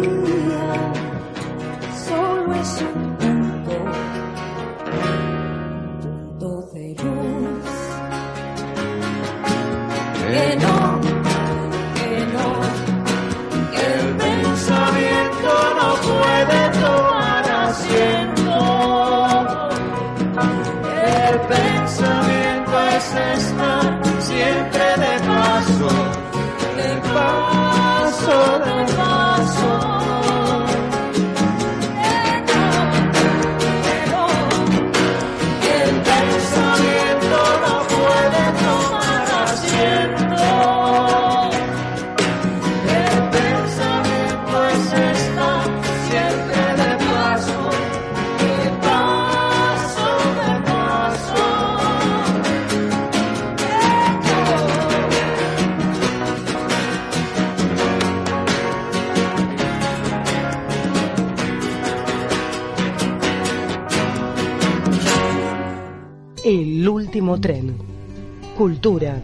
Cultura, 68.82 69.22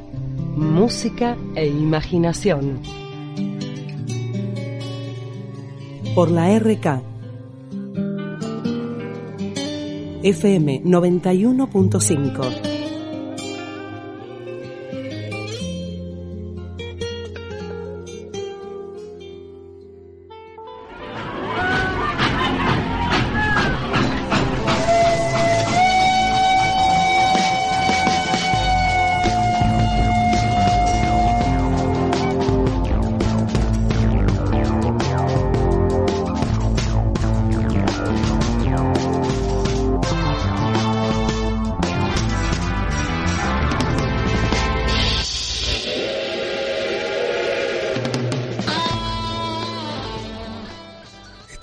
música 0.55 1.37
e 1.57 1.67
imaginación. 1.67 2.81
Por 6.15 6.31
la 6.31 6.57
RK. 6.57 7.03
FM 10.23 10.85
91.5. 10.85 12.68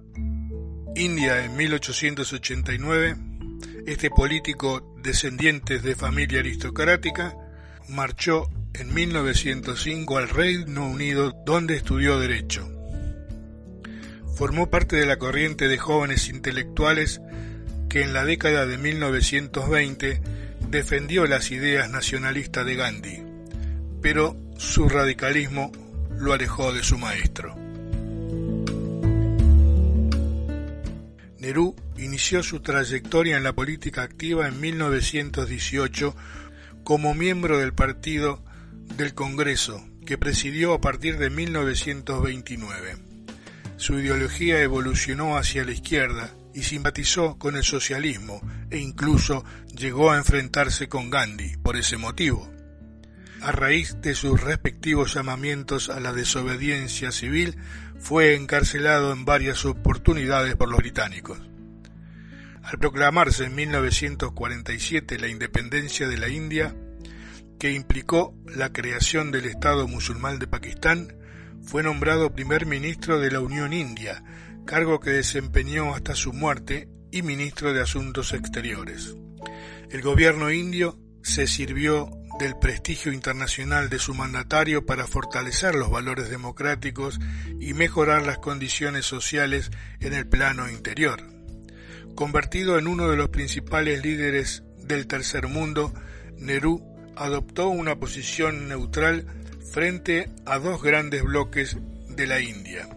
India 0.96 1.44
en 1.44 1.54
1889, 1.56 3.31
este 3.86 4.10
político 4.10 4.94
descendiente 5.02 5.78
de 5.78 5.96
familia 5.96 6.40
aristocrática 6.40 7.36
marchó 7.88 8.48
en 8.74 8.94
1905 8.94 10.18
al 10.18 10.28
Reino 10.28 10.88
Unido 10.88 11.32
donde 11.44 11.76
estudió 11.76 12.18
Derecho. 12.18 12.68
Formó 14.36 14.70
parte 14.70 14.96
de 14.96 15.06
la 15.06 15.18
corriente 15.18 15.68
de 15.68 15.78
jóvenes 15.78 16.28
intelectuales 16.28 17.20
que 17.88 18.02
en 18.02 18.12
la 18.12 18.24
década 18.24 18.66
de 18.66 18.78
1920 18.78 20.22
defendió 20.70 21.26
las 21.26 21.50
ideas 21.50 21.90
nacionalistas 21.90 22.64
de 22.64 22.74
Gandhi, 22.76 23.22
pero 24.00 24.36
su 24.56 24.88
radicalismo 24.88 25.70
lo 26.16 26.32
alejó 26.32 26.72
de 26.72 26.82
su 26.82 26.98
maestro. 26.98 27.56
Inició 32.02 32.42
su 32.42 32.60
trayectoria 32.60 33.36
en 33.36 33.44
la 33.44 33.54
política 33.54 34.02
activa 34.02 34.48
en 34.48 34.60
1918 34.60 36.14
como 36.84 37.14
miembro 37.14 37.58
del 37.58 37.72
Partido 37.72 38.44
del 38.96 39.14
Congreso, 39.14 39.86
que 40.04 40.18
presidió 40.18 40.74
a 40.74 40.80
partir 40.80 41.18
de 41.18 41.30
1929. 41.30 42.96
Su 43.76 43.98
ideología 43.98 44.60
evolucionó 44.60 45.36
hacia 45.36 45.64
la 45.64 45.72
izquierda 45.72 46.34
y 46.54 46.62
simpatizó 46.64 47.38
con 47.38 47.56
el 47.56 47.64
socialismo 47.64 48.40
e 48.70 48.78
incluso 48.78 49.44
llegó 49.74 50.10
a 50.10 50.18
enfrentarse 50.18 50.88
con 50.88 51.10
Gandhi 51.10 51.56
por 51.56 51.76
ese 51.76 51.96
motivo. 51.96 52.50
A 53.40 53.50
raíz 53.50 53.96
de 54.00 54.14
sus 54.14 54.40
respectivos 54.40 55.14
llamamientos 55.14 55.88
a 55.88 55.98
la 55.98 56.12
desobediencia 56.12 57.10
civil, 57.10 57.56
fue 58.02 58.34
encarcelado 58.34 59.12
en 59.12 59.24
varias 59.24 59.64
oportunidades 59.64 60.56
por 60.56 60.68
los 60.68 60.78
británicos. 60.78 61.38
Al 62.62 62.78
proclamarse 62.78 63.44
en 63.44 63.54
1947 63.54 65.18
la 65.18 65.28
independencia 65.28 66.08
de 66.08 66.18
la 66.18 66.28
India, 66.28 66.74
que 67.58 67.72
implicó 67.72 68.34
la 68.46 68.72
creación 68.72 69.30
del 69.30 69.46
Estado 69.46 69.86
musulmán 69.88 70.38
de 70.38 70.46
Pakistán, 70.46 71.16
fue 71.62 71.82
nombrado 71.82 72.34
primer 72.34 72.66
ministro 72.66 73.18
de 73.18 73.30
la 73.30 73.40
Unión 73.40 73.72
India, 73.72 74.22
cargo 74.66 75.00
que 75.00 75.10
desempeñó 75.10 75.94
hasta 75.94 76.14
su 76.14 76.32
muerte, 76.32 76.88
y 77.12 77.22
ministro 77.22 77.74
de 77.74 77.82
Asuntos 77.82 78.32
Exteriores. 78.32 79.14
El 79.90 80.00
gobierno 80.00 80.50
indio 80.50 80.98
se 81.22 81.46
sirvió 81.46 82.10
del 82.38 82.56
prestigio 82.56 83.12
internacional 83.12 83.90
de 83.90 83.98
su 83.98 84.14
mandatario 84.14 84.86
para 84.86 85.06
fortalecer 85.06 85.74
los 85.74 85.90
valores 85.90 86.30
democráticos 86.30 87.20
y 87.60 87.74
mejorar 87.74 88.24
las 88.24 88.38
condiciones 88.38 89.04
sociales 89.04 89.70
en 90.00 90.14
el 90.14 90.26
plano 90.26 90.70
interior. 90.70 91.31
Convertido 92.14 92.78
en 92.78 92.86
uno 92.86 93.08
de 93.08 93.16
los 93.16 93.30
principales 93.30 94.02
líderes 94.02 94.62
del 94.78 95.06
tercer 95.06 95.48
mundo, 95.48 95.92
Nehru 96.36 96.82
adoptó 97.16 97.68
una 97.68 97.96
posición 97.96 98.68
neutral 98.68 99.26
frente 99.72 100.28
a 100.44 100.58
dos 100.58 100.82
grandes 100.82 101.22
bloques 101.22 101.76
de 102.08 102.26
la 102.26 102.40
India. 102.40 102.88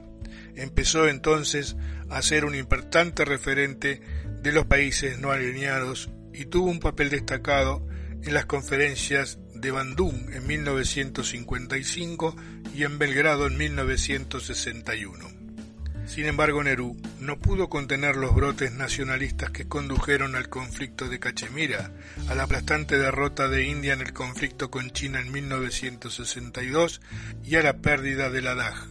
Empezó 0.56 1.08
entonces 1.08 1.76
a 2.10 2.22
ser 2.22 2.46
un 2.46 2.56
importante 2.56 3.26
referente 3.26 4.02
de 4.42 4.52
los 4.52 4.66
países 4.66 5.20
no 5.20 5.32
alineados 5.32 6.10
y 6.34 6.46
tuvo 6.46 6.70
un 6.70 6.80
papel 6.80 7.10
destacado 7.10 7.88
en 8.24 8.34
las 8.34 8.46
conferencias 8.46 9.40
de 9.54 9.72
Bandung 9.72 10.32
en 10.34 10.46
1955 10.46 12.36
y 12.76 12.84
en 12.84 13.00
Belgrado 13.00 13.48
en 13.48 13.58
1961. 13.58 15.35
Sin 16.06 16.26
embargo, 16.26 16.64
Nerú 16.64 16.96
no 17.20 17.40
pudo 17.40 17.68
contener 17.68 18.16
los 18.16 18.34
brotes 18.36 18.72
nacionalistas 18.72 19.50
que 19.50 19.68
condujeron 19.68 20.36
al 20.36 20.50
conflicto 20.50 21.10
de 21.10 21.20
Cachemira, 21.20 21.92
a 22.30 22.36
la 22.36 22.44
aplastante 22.44 22.98
derrota 22.98 23.48
de 23.48 23.64
India 23.64 23.94
en 23.94 24.02
el 24.02 24.14
conflicto 24.14 24.70
con 24.70 24.92
China 24.92 25.20
en 25.20 25.32
1962 25.32 27.02
y 27.44 27.56
a 27.56 27.64
la 27.64 27.78
pérdida 27.78 28.30
de 28.30 28.42
Ladakh. 28.42 28.88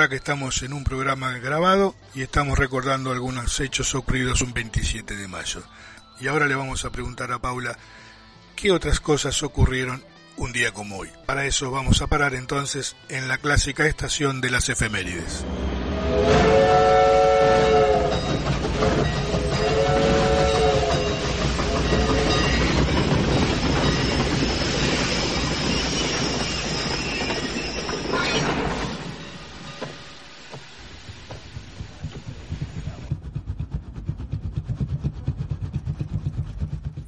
Que 0.09 0.17
estamos 0.17 0.61
en 0.61 0.71
un 0.73 0.83
programa 0.83 1.39
grabado 1.39 1.95
y 2.13 2.21
estamos 2.21 2.59
recordando 2.59 3.11
algunos 3.11 3.59
hechos 3.59 3.95
ocurridos 3.95 4.41
un 4.41 4.53
27 4.53 5.15
de 5.15 5.27
mayo. 5.27 5.63
Y 6.19 6.27
ahora 6.27 6.45
le 6.45 6.53
vamos 6.53 6.85
a 6.85 6.91
preguntar 6.91 7.31
a 7.31 7.39
Paula 7.39 7.75
qué 8.55 8.71
otras 8.71 8.99
cosas 8.99 9.41
ocurrieron 9.41 10.03
un 10.37 10.53
día 10.53 10.71
como 10.73 10.97
hoy. 10.97 11.09
Para 11.25 11.45
eso 11.45 11.71
vamos 11.71 12.03
a 12.03 12.07
parar 12.07 12.35
entonces 12.35 12.95
en 13.09 13.27
la 13.27 13.39
clásica 13.39 13.87
estación 13.87 14.41
de 14.41 14.51
las 14.51 14.69
efemérides. 14.69 15.43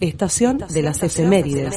Estación 0.08 0.58
de 0.58 0.82
las 0.82 1.03
efemérides. 1.03 1.76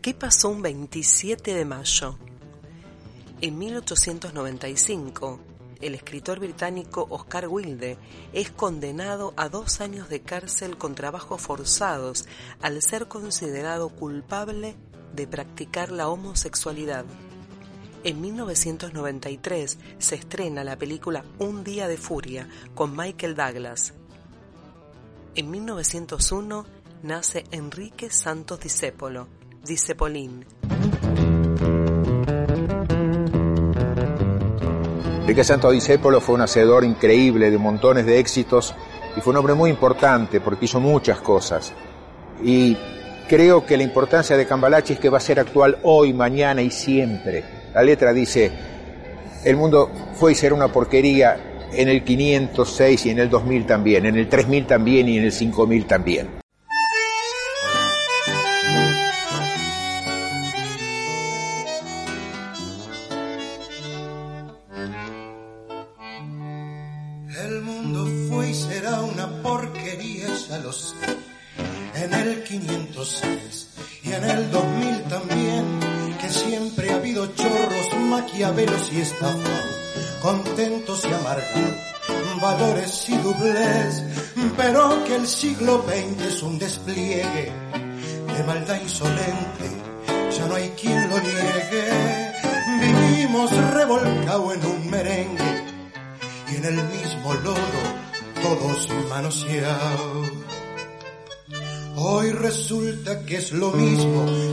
¿Qué 0.00 0.14
pasó 0.14 0.50
un 0.50 0.62
27 0.62 1.52
de 1.52 1.64
mayo? 1.64 2.16
En 3.40 3.58
1895, 3.58 5.40
el 5.80 5.96
escritor 5.96 6.38
británico 6.38 7.08
Oscar 7.10 7.48
Wilde 7.48 7.98
es 8.32 8.52
condenado 8.52 9.34
a 9.36 9.48
dos 9.48 9.80
años 9.80 10.08
de 10.08 10.20
cárcel 10.20 10.78
con 10.78 10.94
trabajos 10.94 11.42
forzados 11.42 12.28
al 12.62 12.80
ser 12.82 13.08
considerado 13.08 13.88
culpable 13.88 14.76
de 15.12 15.26
practicar 15.26 15.90
la 15.90 16.08
homosexualidad. 16.08 17.04
En 18.02 18.18
1993 18.22 19.78
se 19.98 20.14
estrena 20.14 20.64
la 20.64 20.76
película 20.76 21.22
Un 21.38 21.62
día 21.62 21.86
de 21.86 21.98
furia 21.98 22.48
con 22.74 22.96
Michael 22.96 23.34
Douglas. 23.34 23.92
En 25.34 25.50
1901 25.50 26.64
nace 27.02 27.44
Enrique 27.50 28.08
Santos 28.08 28.58
Discépolo, 28.60 29.28
Discepolín. 29.66 30.46
Enrique 35.20 35.44
Santos 35.44 35.72
Discépolo 35.74 36.22
fue 36.22 36.36
un 36.36 36.40
hacedor 36.40 36.84
increíble 36.84 37.50
de 37.50 37.58
montones 37.58 38.06
de 38.06 38.18
éxitos 38.18 38.74
y 39.14 39.20
fue 39.20 39.32
un 39.32 39.36
hombre 39.36 39.52
muy 39.52 39.68
importante 39.68 40.40
porque 40.40 40.64
hizo 40.64 40.80
muchas 40.80 41.20
cosas. 41.20 41.74
Y 42.42 42.78
creo 43.28 43.66
que 43.66 43.76
la 43.76 43.82
importancia 43.82 44.38
de 44.38 44.46
Cambalache 44.46 44.94
es 44.94 45.00
que 45.00 45.10
va 45.10 45.18
a 45.18 45.20
ser 45.20 45.38
actual 45.38 45.78
hoy, 45.82 46.14
mañana 46.14 46.62
y 46.62 46.70
siempre. 46.70 47.59
La 47.74 47.82
letra 47.82 48.12
dice, 48.12 48.50
el 49.44 49.56
mundo 49.56 49.90
fue 50.14 50.32
y 50.32 50.34
será 50.34 50.54
una 50.54 50.68
porquería 50.68 51.36
en 51.72 51.88
el 51.88 52.02
506 52.02 53.06
y 53.06 53.10
en 53.10 53.20
el 53.20 53.30
2000 53.30 53.66
también, 53.66 54.06
en 54.06 54.16
el 54.16 54.28
3000 54.28 54.66
también 54.66 55.08
y 55.08 55.18
en 55.18 55.24
el 55.24 55.32
5000 55.32 55.86
también. 55.86 56.39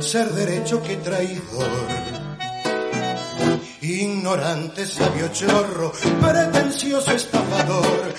Ser 0.07 0.29
derecho 0.29 0.81
que 0.81 0.95
traidor. 0.97 1.67
Ignorante, 3.81 4.85
sabio 4.85 5.27
chorro, 5.33 5.91
pretencioso 6.21 7.11
estafador, 7.11 8.13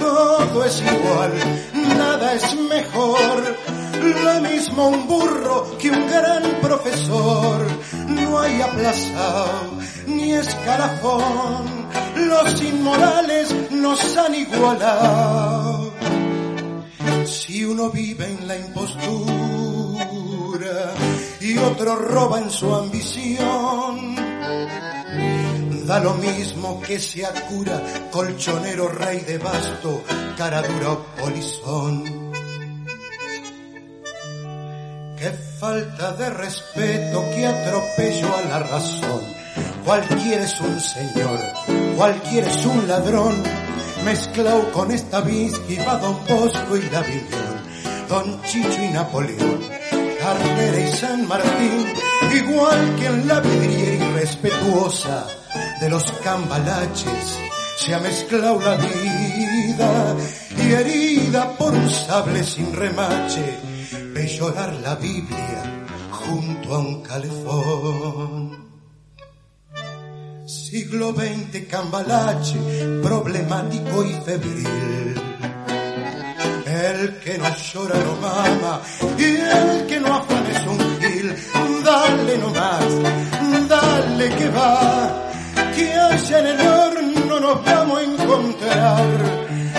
todo 0.00 0.64
es 0.64 0.82
igual, 0.82 1.32
nada 1.96 2.34
es 2.34 2.54
mejor. 2.56 3.56
Lo 4.24 4.40
mismo 4.40 4.88
un 4.88 5.06
burro 5.06 5.78
que 5.78 5.90
un 5.90 6.08
gran 6.08 6.42
profesor, 6.60 7.66
no 8.08 8.40
hay 8.40 8.60
aplazado 8.60 9.78
ni 10.08 10.32
escalafón, 10.32 11.86
los 12.16 12.62
inmorales 12.62 13.54
nos 13.70 14.16
han 14.16 14.34
igualado. 14.34 15.92
Si 17.24 17.64
uno 17.64 17.90
vive 17.90 18.26
en 18.26 18.48
la 18.48 18.56
impostura 18.56 19.57
y 21.48 21.58
otro 21.58 21.96
roba 21.96 22.40
en 22.40 22.50
su 22.50 22.74
ambición, 22.74 24.16
da 25.86 25.98
lo 26.00 26.14
mismo 26.14 26.80
que 26.82 26.98
sea 26.98 27.32
cura, 27.48 27.82
colchonero, 28.10 28.88
rey 28.88 29.20
de 29.20 29.38
basto, 29.38 30.02
cara 30.36 30.60
dura 30.62 30.92
o 30.92 31.02
polizón. 31.20 32.04
Qué 35.16 35.30
falta 35.58 36.12
de 36.12 36.30
respeto, 36.30 37.24
qué 37.34 37.46
atropello 37.46 38.36
a 38.36 38.42
la 38.42 38.58
razón. 38.60 39.20
Cualquiera 39.84 40.44
es 40.44 40.60
un 40.60 40.78
señor, 40.78 41.38
cualquiera 41.96 42.50
es 42.50 42.66
un 42.66 42.86
ladrón 42.86 43.42
mezclado 44.04 44.70
con 44.72 44.90
esta 44.90 45.20
whisky 45.20 45.76
va 45.76 45.96
Don 45.96 46.16
Bosco 46.28 46.76
y 46.76 46.82
la 46.90 47.00
Viñón, 47.00 47.56
Don 48.08 48.42
Chicho 48.42 48.82
y 48.82 48.88
Napoleón, 48.88 49.77
Carrera 50.28 50.78
y 50.78 50.92
San 50.92 51.26
Martín, 51.26 51.86
igual 52.34 52.96
que 52.96 53.06
en 53.06 53.26
la 53.26 53.40
vidriera 53.40 54.10
irrespetuosa 54.10 55.26
de 55.80 55.88
los 55.88 56.04
cambalaches, 56.22 57.38
se 57.78 57.94
ha 57.94 57.98
mezclado 57.98 58.60
la 58.60 58.76
vida 58.76 60.16
y 60.58 60.72
herida 60.72 61.56
por 61.56 61.72
un 61.72 61.88
sable 61.88 62.44
sin 62.44 62.74
remache, 62.74 63.58
ve 64.12 64.26
llorar 64.26 64.74
la 64.74 64.96
Biblia 64.96 65.86
junto 66.10 66.74
a 66.74 66.78
un 66.78 67.02
calefón. 67.02 68.68
Siglo 70.44 71.14
XX 71.14 71.66
cambalache, 71.70 72.58
problemático 73.02 74.04
y 74.04 74.12
febril. 74.26 75.14
El 76.78 77.18
que 77.18 77.36
no 77.38 77.48
llora 77.56 77.98
no 77.98 78.14
mama 78.16 78.80
y 79.18 79.24
el 79.24 79.86
que 79.88 79.98
no 79.98 80.14
afana 80.14 80.50
es 80.50 80.66
un 80.66 80.78
gil. 81.00 81.34
Dale 81.84 82.38
nomás, 82.38 82.84
dale 83.68 84.28
que 84.36 84.48
va, 84.50 85.30
que 85.74 85.92
allá 85.92 86.38
en 86.38 86.46
el 86.46 86.60
horno 86.66 87.40
nos 87.40 87.64
vamos 87.64 87.98
a 87.98 88.02
encontrar. 88.04 89.06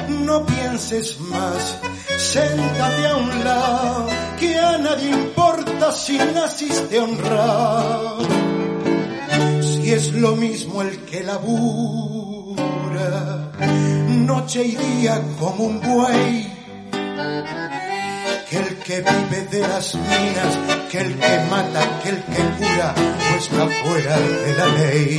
no 0.10 0.46
pienses 0.46 1.20
más, 1.22 1.80
séntate 2.18 3.08
a 3.08 3.16
un 3.16 3.44
lado, 3.46 4.08
que 4.38 4.58
a 4.58 4.78
nadie 4.78 5.10
importa 5.10 5.94
si 5.94 6.18
naciste 6.18 7.00
honrado. 7.00 8.28
Si 9.62 9.94
es 9.94 10.12
lo 10.12 10.36
mismo 10.36 10.82
el 10.82 11.00
que 11.06 11.24
labura, 11.24 12.32
noche 14.08 14.66
y 14.66 14.76
día 14.76 15.22
como 15.40 15.64
un 15.64 15.80
buey, 15.80 16.59
que 18.50 18.58
el 18.58 18.78
que 18.80 19.02
vive 19.02 19.46
de 19.52 19.60
las 19.62 19.96
minas, 19.96 20.58
que 20.92 20.98
el 21.00 21.20
que 21.20 21.40
mata, 21.50 22.02
que 22.02 22.10
el 22.10 22.24
que 22.24 22.42
cura, 22.58 22.96
fuera 23.84 24.20
de 24.20 24.54
la 24.56 24.68
ley. 24.68 25.18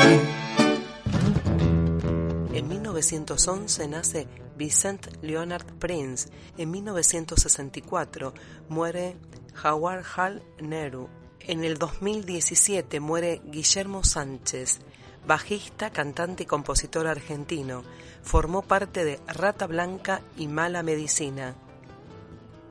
En 2.53 2.69
1911 2.69 3.89
nace 3.89 4.29
Vicent 4.57 5.07
Leonard 5.23 5.65
Prince. 5.79 6.29
En 6.59 6.71
1964 6.71 8.35
muere 8.69 9.17
Howard 9.65 10.05
Hall 10.17 10.43
Nehru. 10.61 11.09
En 11.41 11.65
el 11.65 11.79
2017 11.79 13.01
muere 13.01 13.41
Guillermo 13.47 14.05
Sánchez, 14.05 14.81
bajista, 15.27 15.91
cantante 15.91 16.43
y 16.43 16.47
compositor 16.47 17.07
argentino. 17.07 17.85
Formó 18.23 18.63
parte 18.63 19.05
de 19.05 19.21
Rata 19.27 19.67
Blanca 19.67 20.21
y 20.37 20.49
Mala 20.49 20.83
Medicina. 20.83 21.57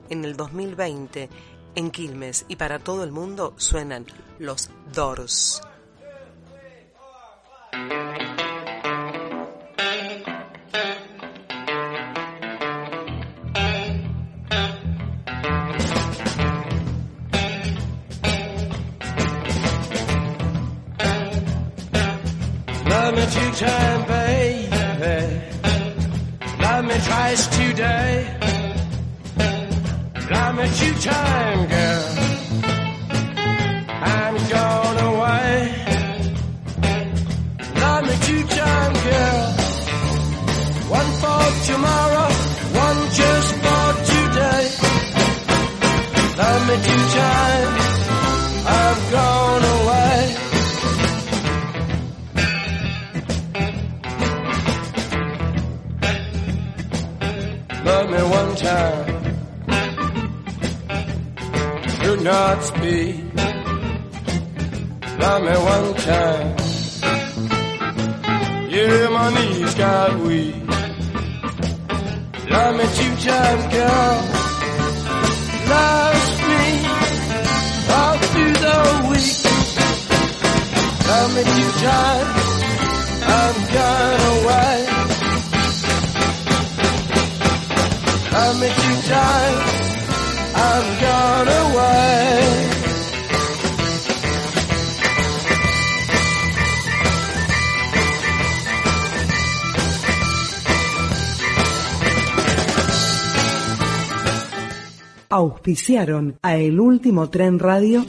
En 0.10 0.26
el 0.26 0.36
2020, 0.36 1.30
en 1.76 1.92
Quilmes 1.92 2.46
y 2.48 2.56
para 2.56 2.80
todo 2.80 3.04
el 3.04 3.12
mundo 3.12 3.54
suenan 3.58 4.06
los 4.40 4.70
Doors. 4.94 5.62
Time, 23.60 24.06
baby. 24.08 24.70
Love 26.62 26.86
me 26.86 26.98
twice 27.00 27.48
today. 27.48 28.39
Love 30.60 30.72
me 30.72 30.78
two 30.78 30.94
time, 31.00 31.68
girl. 31.70 32.06
I'm 34.04 34.36
gone 34.50 34.98
away. 35.10 35.56
Love 37.76 38.04
me 38.04 38.16
two 38.28 38.44
time, 38.44 38.94
girl. 38.94 39.46
One 41.00 41.12
for 41.22 41.44
tomorrow, 41.72 42.30
one 42.86 43.02
just 43.20 43.50
for 43.64 43.86
today. 44.12 44.66
Love 46.38 46.68
me 46.68 46.76
two 46.88 47.04
times. 47.18 47.79
Not 62.22 62.62
speak. 62.64 63.16
Love 65.20 65.42
me 65.42 65.56
one 65.74 65.94
time. 65.96 66.56
Yeah, 68.70 69.08
my 69.10 69.34
knees 69.36 69.74
got 69.76 70.20
weak. 70.20 70.56
Love 72.50 72.76
me 72.76 72.86
two 73.00 73.16
times, 73.26 73.66
girl. 73.74 74.16
Love 75.70 76.20
me 76.50 76.66
all 77.96 78.18
through 78.18 78.56
the 78.68 78.78
week. 79.10 79.40
Love 81.08 81.30
me 81.36 81.44
two 81.56 81.72
times. 81.88 82.34
I'm 83.32 83.56
gone 83.76 84.24
away. 84.36 84.76
Love 88.34 88.56
me 88.60 88.68
two 88.68 88.98
times. 89.08 89.69
Auspiciaron 105.32 106.38
a 106.42 106.58
El 106.58 106.80
Último 106.80 107.30
Tren 107.30 107.60
Radio. 107.60 108.04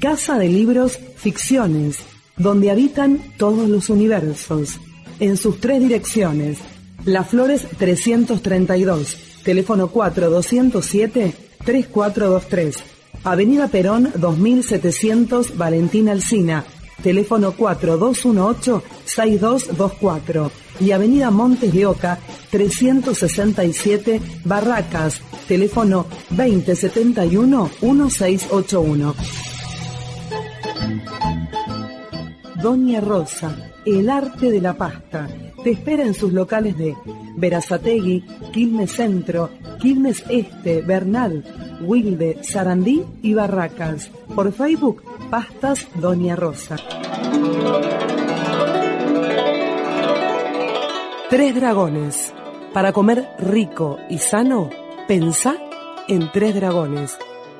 Casa 0.00 0.38
de 0.38 0.48
Libros 0.48 0.98
Ficciones, 1.16 1.98
donde 2.36 2.70
habitan 2.70 3.20
todos 3.36 3.68
los 3.68 3.90
universos, 3.90 4.80
en 5.20 5.36
sus 5.36 5.60
tres 5.60 5.80
direcciones. 5.80 6.58
Las 7.04 7.28
Flores 7.28 7.66
332, 7.76 9.42
teléfono 9.44 9.92
4207-3423. 9.92 12.76
Avenida 13.24 13.68
Perón 13.68 14.10
2700, 14.14 15.58
Valentín 15.58 16.08
Alsina, 16.08 16.64
teléfono 17.02 17.52
4218-6224. 17.54 20.50
Y 20.80 20.92
Avenida 20.92 21.30
Montes 21.30 21.72
de 21.72 21.86
Oca 21.86 22.18
367, 22.50 24.20
Barracas, 24.44 25.20
teléfono 25.46 26.06
2071-1681. 26.32 29.14
Doña 32.62 33.00
Rosa, 33.02 33.54
el 33.84 34.08
arte 34.08 34.50
de 34.50 34.62
la 34.62 34.72
pasta. 34.72 35.28
Te 35.64 35.70
espera 35.70 36.02
en 36.02 36.12
sus 36.12 36.34
locales 36.34 36.76
de 36.76 36.94
Verazategui, 37.36 38.22
Quilmes 38.52 38.92
Centro, 38.92 39.48
Quilmes 39.80 40.22
Este, 40.28 40.82
Bernal, 40.82 41.42
Wilde, 41.80 42.36
Sarandí 42.42 43.02
y 43.22 43.32
Barracas. 43.32 44.10
Por 44.34 44.52
Facebook, 44.52 45.02
Pastas 45.30 45.86
Doña 45.94 46.36
Rosa. 46.36 46.76
Tres 51.30 51.54
Dragones. 51.54 52.34
Para 52.74 52.92
comer 52.92 53.26
rico 53.38 53.98
y 54.10 54.18
sano, 54.18 54.68
pensá 55.08 55.56
en 56.08 56.30
Tres 56.30 56.54
Dragones. 56.56 57.16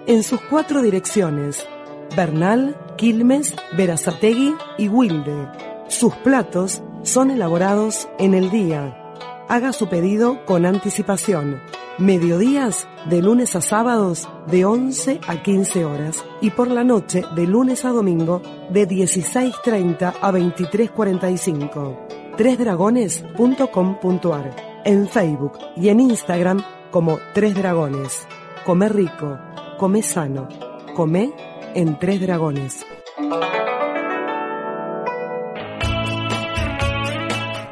En 0.07 0.23
sus 0.23 0.43
cuatro 0.43 0.83
direcciones. 0.83 1.67
Bernal, 2.15 2.77
Quilmes, 2.99 3.57
Verazategui 3.75 4.55
y 4.77 4.89
Wilde. 4.89 5.74
Sus 5.89 6.15
platos 6.17 6.83
son 7.03 7.31
elaborados 7.31 8.09
en 8.19 8.35
el 8.35 8.51
día. 8.51 9.01
Haga 9.49 9.73
su 9.73 9.89
pedido 9.89 10.45
con 10.47 10.67
anticipación. 10.67 11.61
Mediodías 11.99 12.89
de 13.09 13.23
lunes 13.23 13.55
a 13.55 13.61
sábados 13.61 14.29
de 14.47 14.65
11 14.65 15.21
a 15.29 15.43
15 15.43 15.85
horas 15.85 16.25
y 16.41 16.51
por 16.51 16.69
la 16.71 16.83
noche 16.83 17.23
de 17.37 17.47
lunes 17.47 17.85
a 17.85 17.91
domingo 17.91 18.43
de 18.71 18.89
16.30 18.89 20.15
a 20.21 20.33
23.45. 20.33 22.37
Tresdragones.com.ar 22.37 24.57
En 24.85 25.07
Facebook 25.07 25.53
y 25.77 25.91
en 25.91 26.01
Instagram 26.01 26.65
como 26.91 27.21
Tres 27.35 27.55
Dragones. 27.55 28.27
Come 28.65 28.89
rico, 28.89 29.39
come 29.79 30.03
sano, 30.03 30.49
come 30.97 31.33
en 31.75 31.99
Tres 31.99 32.23
Dragones. 32.23 32.87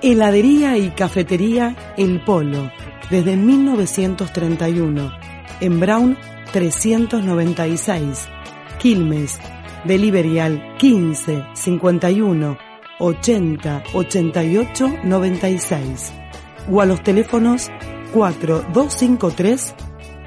Heladería 0.02 0.76
y 0.78 0.90
cafetería 0.90 1.76
El 1.96 2.24
Polo, 2.24 2.72
desde 3.08 3.36
1931, 3.36 5.12
en 5.60 5.78
Brown 5.78 6.18
396, 6.52 8.26
Quilmes, 8.80 9.38
Delivery 9.84 10.40
al 10.40 10.76
15 10.78 11.44
51 11.54 12.58
80 12.98 13.84
88 13.94 14.92
96 15.04 16.12
o 16.68 16.80
a 16.80 16.86
los 16.86 17.00
teléfonos 17.04 17.70
4253 18.12 19.74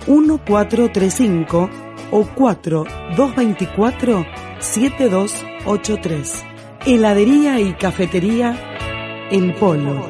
1435 0.07 1.69
o 2.11 2.23
4224 2.23 4.25
7283. 4.59 6.45
Heladería 6.85 7.59
y 7.59 7.73
cafetería 7.73 8.74
El 9.31 9.55
Polo. 9.55 10.07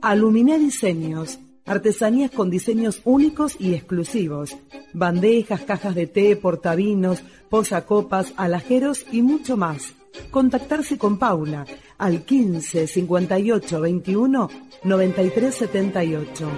Aluminé 0.00 0.58
Diseños, 0.58 1.38
Artesanías 1.66 2.30
con 2.30 2.48
diseños 2.48 3.02
únicos 3.04 3.56
y 3.60 3.74
exclusivos. 3.74 4.56
Bandejas, 4.94 5.60
cajas 5.62 5.94
de 5.94 6.06
té, 6.06 6.36
portavinos, 6.36 7.22
posacopas, 7.50 8.32
alajeros 8.36 9.04
y 9.12 9.20
mucho 9.20 9.58
más. 9.58 9.92
Contactarse 10.30 10.96
con 10.96 11.18
Paula 11.18 11.66
al 11.98 12.24
15 12.24 12.86
58 12.86 13.80
21 13.80 14.50
93 14.84 15.54
78. 15.54 16.48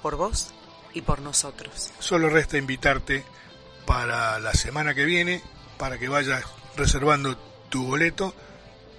por 0.02 0.16
vos 0.16 0.50
y 0.94 1.02
por 1.02 1.22
nosotros. 1.22 1.92
Solo 2.00 2.30
resta 2.30 2.58
invitarte 2.58 3.24
para 3.86 4.40
la 4.40 4.54
semana 4.54 4.94
que 4.94 5.06
viene, 5.06 5.42
para 5.78 5.98
que 5.98 6.10
vayas 6.10 6.44
reservando 6.76 7.38
tu 7.70 7.86
boleto 7.86 8.34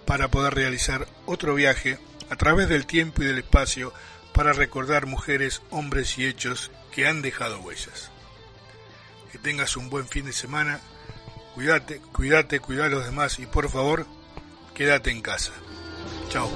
para 0.04 0.28
poder 0.28 0.54
realizar 0.54 1.06
otro 1.26 1.54
viaje 1.54 1.98
a 2.30 2.36
través 2.36 2.68
del 2.68 2.86
tiempo 2.86 3.22
y 3.22 3.26
del 3.26 3.38
espacio 3.38 3.92
para 4.38 4.52
recordar 4.52 5.06
mujeres, 5.06 5.62
hombres 5.70 6.16
y 6.16 6.24
hechos 6.24 6.70
que 6.92 7.08
han 7.08 7.22
dejado 7.22 7.58
huellas. 7.60 8.12
Que 9.32 9.38
tengas 9.38 9.76
un 9.76 9.90
buen 9.90 10.06
fin 10.06 10.26
de 10.26 10.32
semana, 10.32 10.78
cuídate, 11.56 12.00
cuídate, 12.12 12.60
cuida 12.60 12.84
a 12.84 12.88
los 12.88 13.04
demás 13.04 13.40
y 13.40 13.46
por 13.46 13.68
favor, 13.68 14.06
quédate 14.74 15.10
en 15.10 15.22
casa. 15.22 15.50
Chao. 16.28 16.48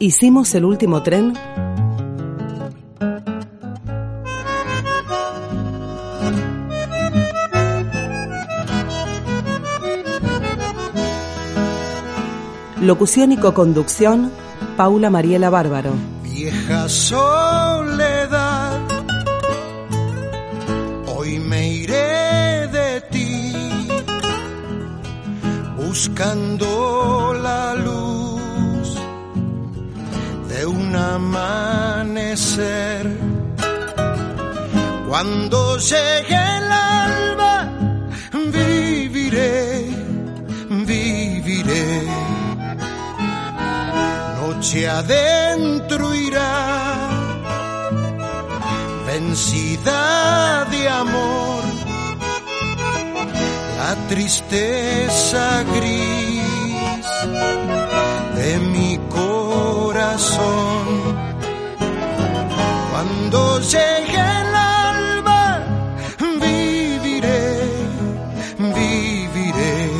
Hicimos 0.00 0.52
el 0.56 0.64
último 0.64 1.04
tren 1.04 1.34
Locución 12.80 13.32
y 13.32 13.38
coconducción, 13.38 14.30
Paula 14.76 15.08
Mariela 15.08 15.48
Bárbaro. 15.48 15.92
Vieja 16.22 16.88
soledad, 16.90 18.78
hoy 21.06 21.38
me 21.38 21.68
iré 21.68 22.68
de 22.68 23.00
ti, 23.10 23.52
buscando 25.78 27.32
la 27.42 27.74
luz 27.76 28.98
de 30.50 30.66
un 30.66 30.94
amanecer. 30.94 32.46
Cuando 35.08 35.78
llegue 35.78 36.34
el 36.34 36.70
alba, 36.70 37.65
noche 44.76 44.88
adentro 44.88 46.14
irá, 46.14 47.08
vencida 49.06 50.66
de 50.70 50.88
amor, 50.88 51.62
la 53.78 53.94
tristeza 54.08 55.64
gris 55.74 57.06
de 58.34 58.58
mi 58.58 58.98
corazón. 59.08 60.86
Cuando 62.90 63.60
llegue 63.60 64.20
el 64.40 64.54
alba, 64.54 65.64
viviré, 66.40 67.60
viviré 68.58 69.90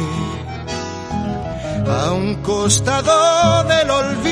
a 1.89 2.13
un 2.13 2.35
costado 2.43 3.65
del 3.65 3.91
olvido, 3.91 4.26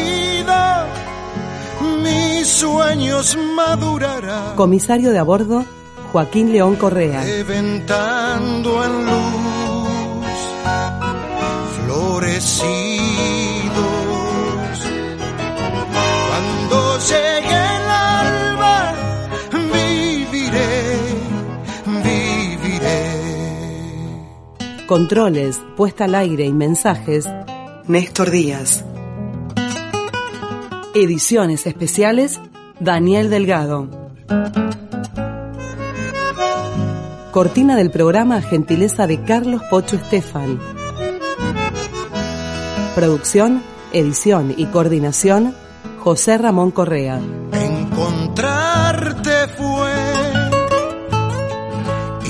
sueños 2.65 3.37
madurarán. 3.55 4.57
Comisario 4.57 5.11
de 5.11 5.19
a 5.19 5.23
bordo, 5.23 5.67
Joaquín 6.13 6.51
León 6.51 6.77
Correa. 6.77 7.23
Reventando 7.23 8.85
en 8.85 9.05
luz, 9.05 10.27
florecidos. 11.77 12.95
Cuando 16.29 16.99
llegue 17.11 17.61
el 17.77 17.91
alba, 17.91 18.95
viviré, 19.75 20.97
viviré. 22.03 23.03
Controles, 24.87 25.61
puesta 25.77 26.05
al 26.05 26.15
aire 26.15 26.47
y 26.47 26.53
mensajes, 26.55 27.29
Néstor 27.89 28.31
Díaz. 28.31 28.87
Ediciones 30.95 31.67
especiales, 31.67 32.41
Daniel 32.81 33.31
Delgado. 33.31 33.89
Cortina 37.31 37.77
del 37.77 37.91
programa, 37.91 38.43
gentileza 38.43 39.07
de 39.07 39.23
Carlos 39.23 39.63
Pocho 39.71 39.97
Estefan. 39.97 40.61
Producción, 42.95 43.63
edición 43.93 44.55
y 44.57 44.67
coordinación, 44.67 45.55
José 45.99 46.39
Ramón 46.39 46.71
Correa. 46.71 47.21
Encontrarte 47.53 49.49
fue 49.57 49.93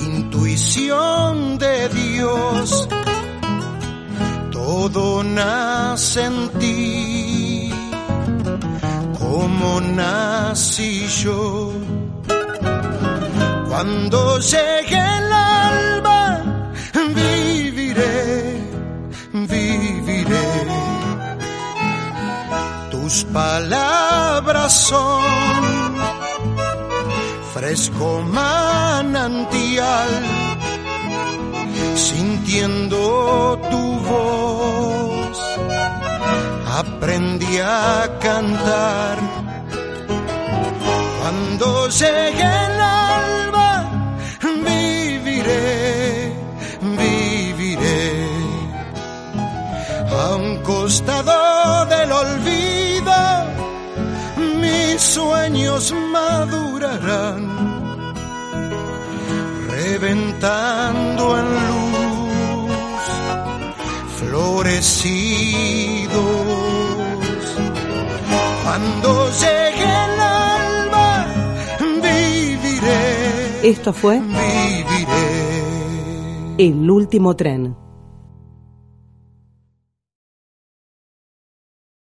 intuición 0.07 1.59
de 1.59 1.89
Dios, 1.91 2.89
todo 4.51 5.23
nace 5.23 6.25
en 6.25 6.49
ti, 6.59 7.34
como 9.35 9.81
nací 9.81 11.07
yo. 11.23 11.73
Cuando 13.69 14.39
llegue 14.39 15.01
el 15.19 15.29
alba, 15.33 16.21
viviré, 17.21 18.63
viviré. 19.33 20.51
Tus 22.93 23.25
palabras 23.41 24.73
son 24.91 25.25
fresco 27.55 28.09
manantial, 28.41 30.11
sintiendo 31.97 33.59
tu 33.71 33.85
voz, 34.09 35.24
aprendí 36.79 37.59
a 37.61 38.09
cantar. 38.21 39.19
Cuando 41.21 41.89
llegue 41.89 42.49
el 42.67 42.81
alba, 42.81 43.71
viviré, 44.67 46.33
viviré. 47.01 48.27
A 50.21 50.35
un 50.37 50.63
costado 50.63 51.87
del 51.87 52.11
olvido, 52.13 53.17
mis 54.61 55.01
sueños 55.01 55.93
madurarán, 56.13 57.43
reventando 59.69 61.39
en 61.39 61.49
luz 61.69 61.84
florecidos. 64.35 66.11
Cuando 68.65 69.31
llegue 69.31 69.85
el 69.85 70.21
alba, 70.21 71.27
viviré. 72.03 73.69
Esto 73.71 73.93
fue 73.93 74.19
Viviré. 74.21 75.55
El 76.59 76.91
último 76.91 77.37
tren. 77.37 77.84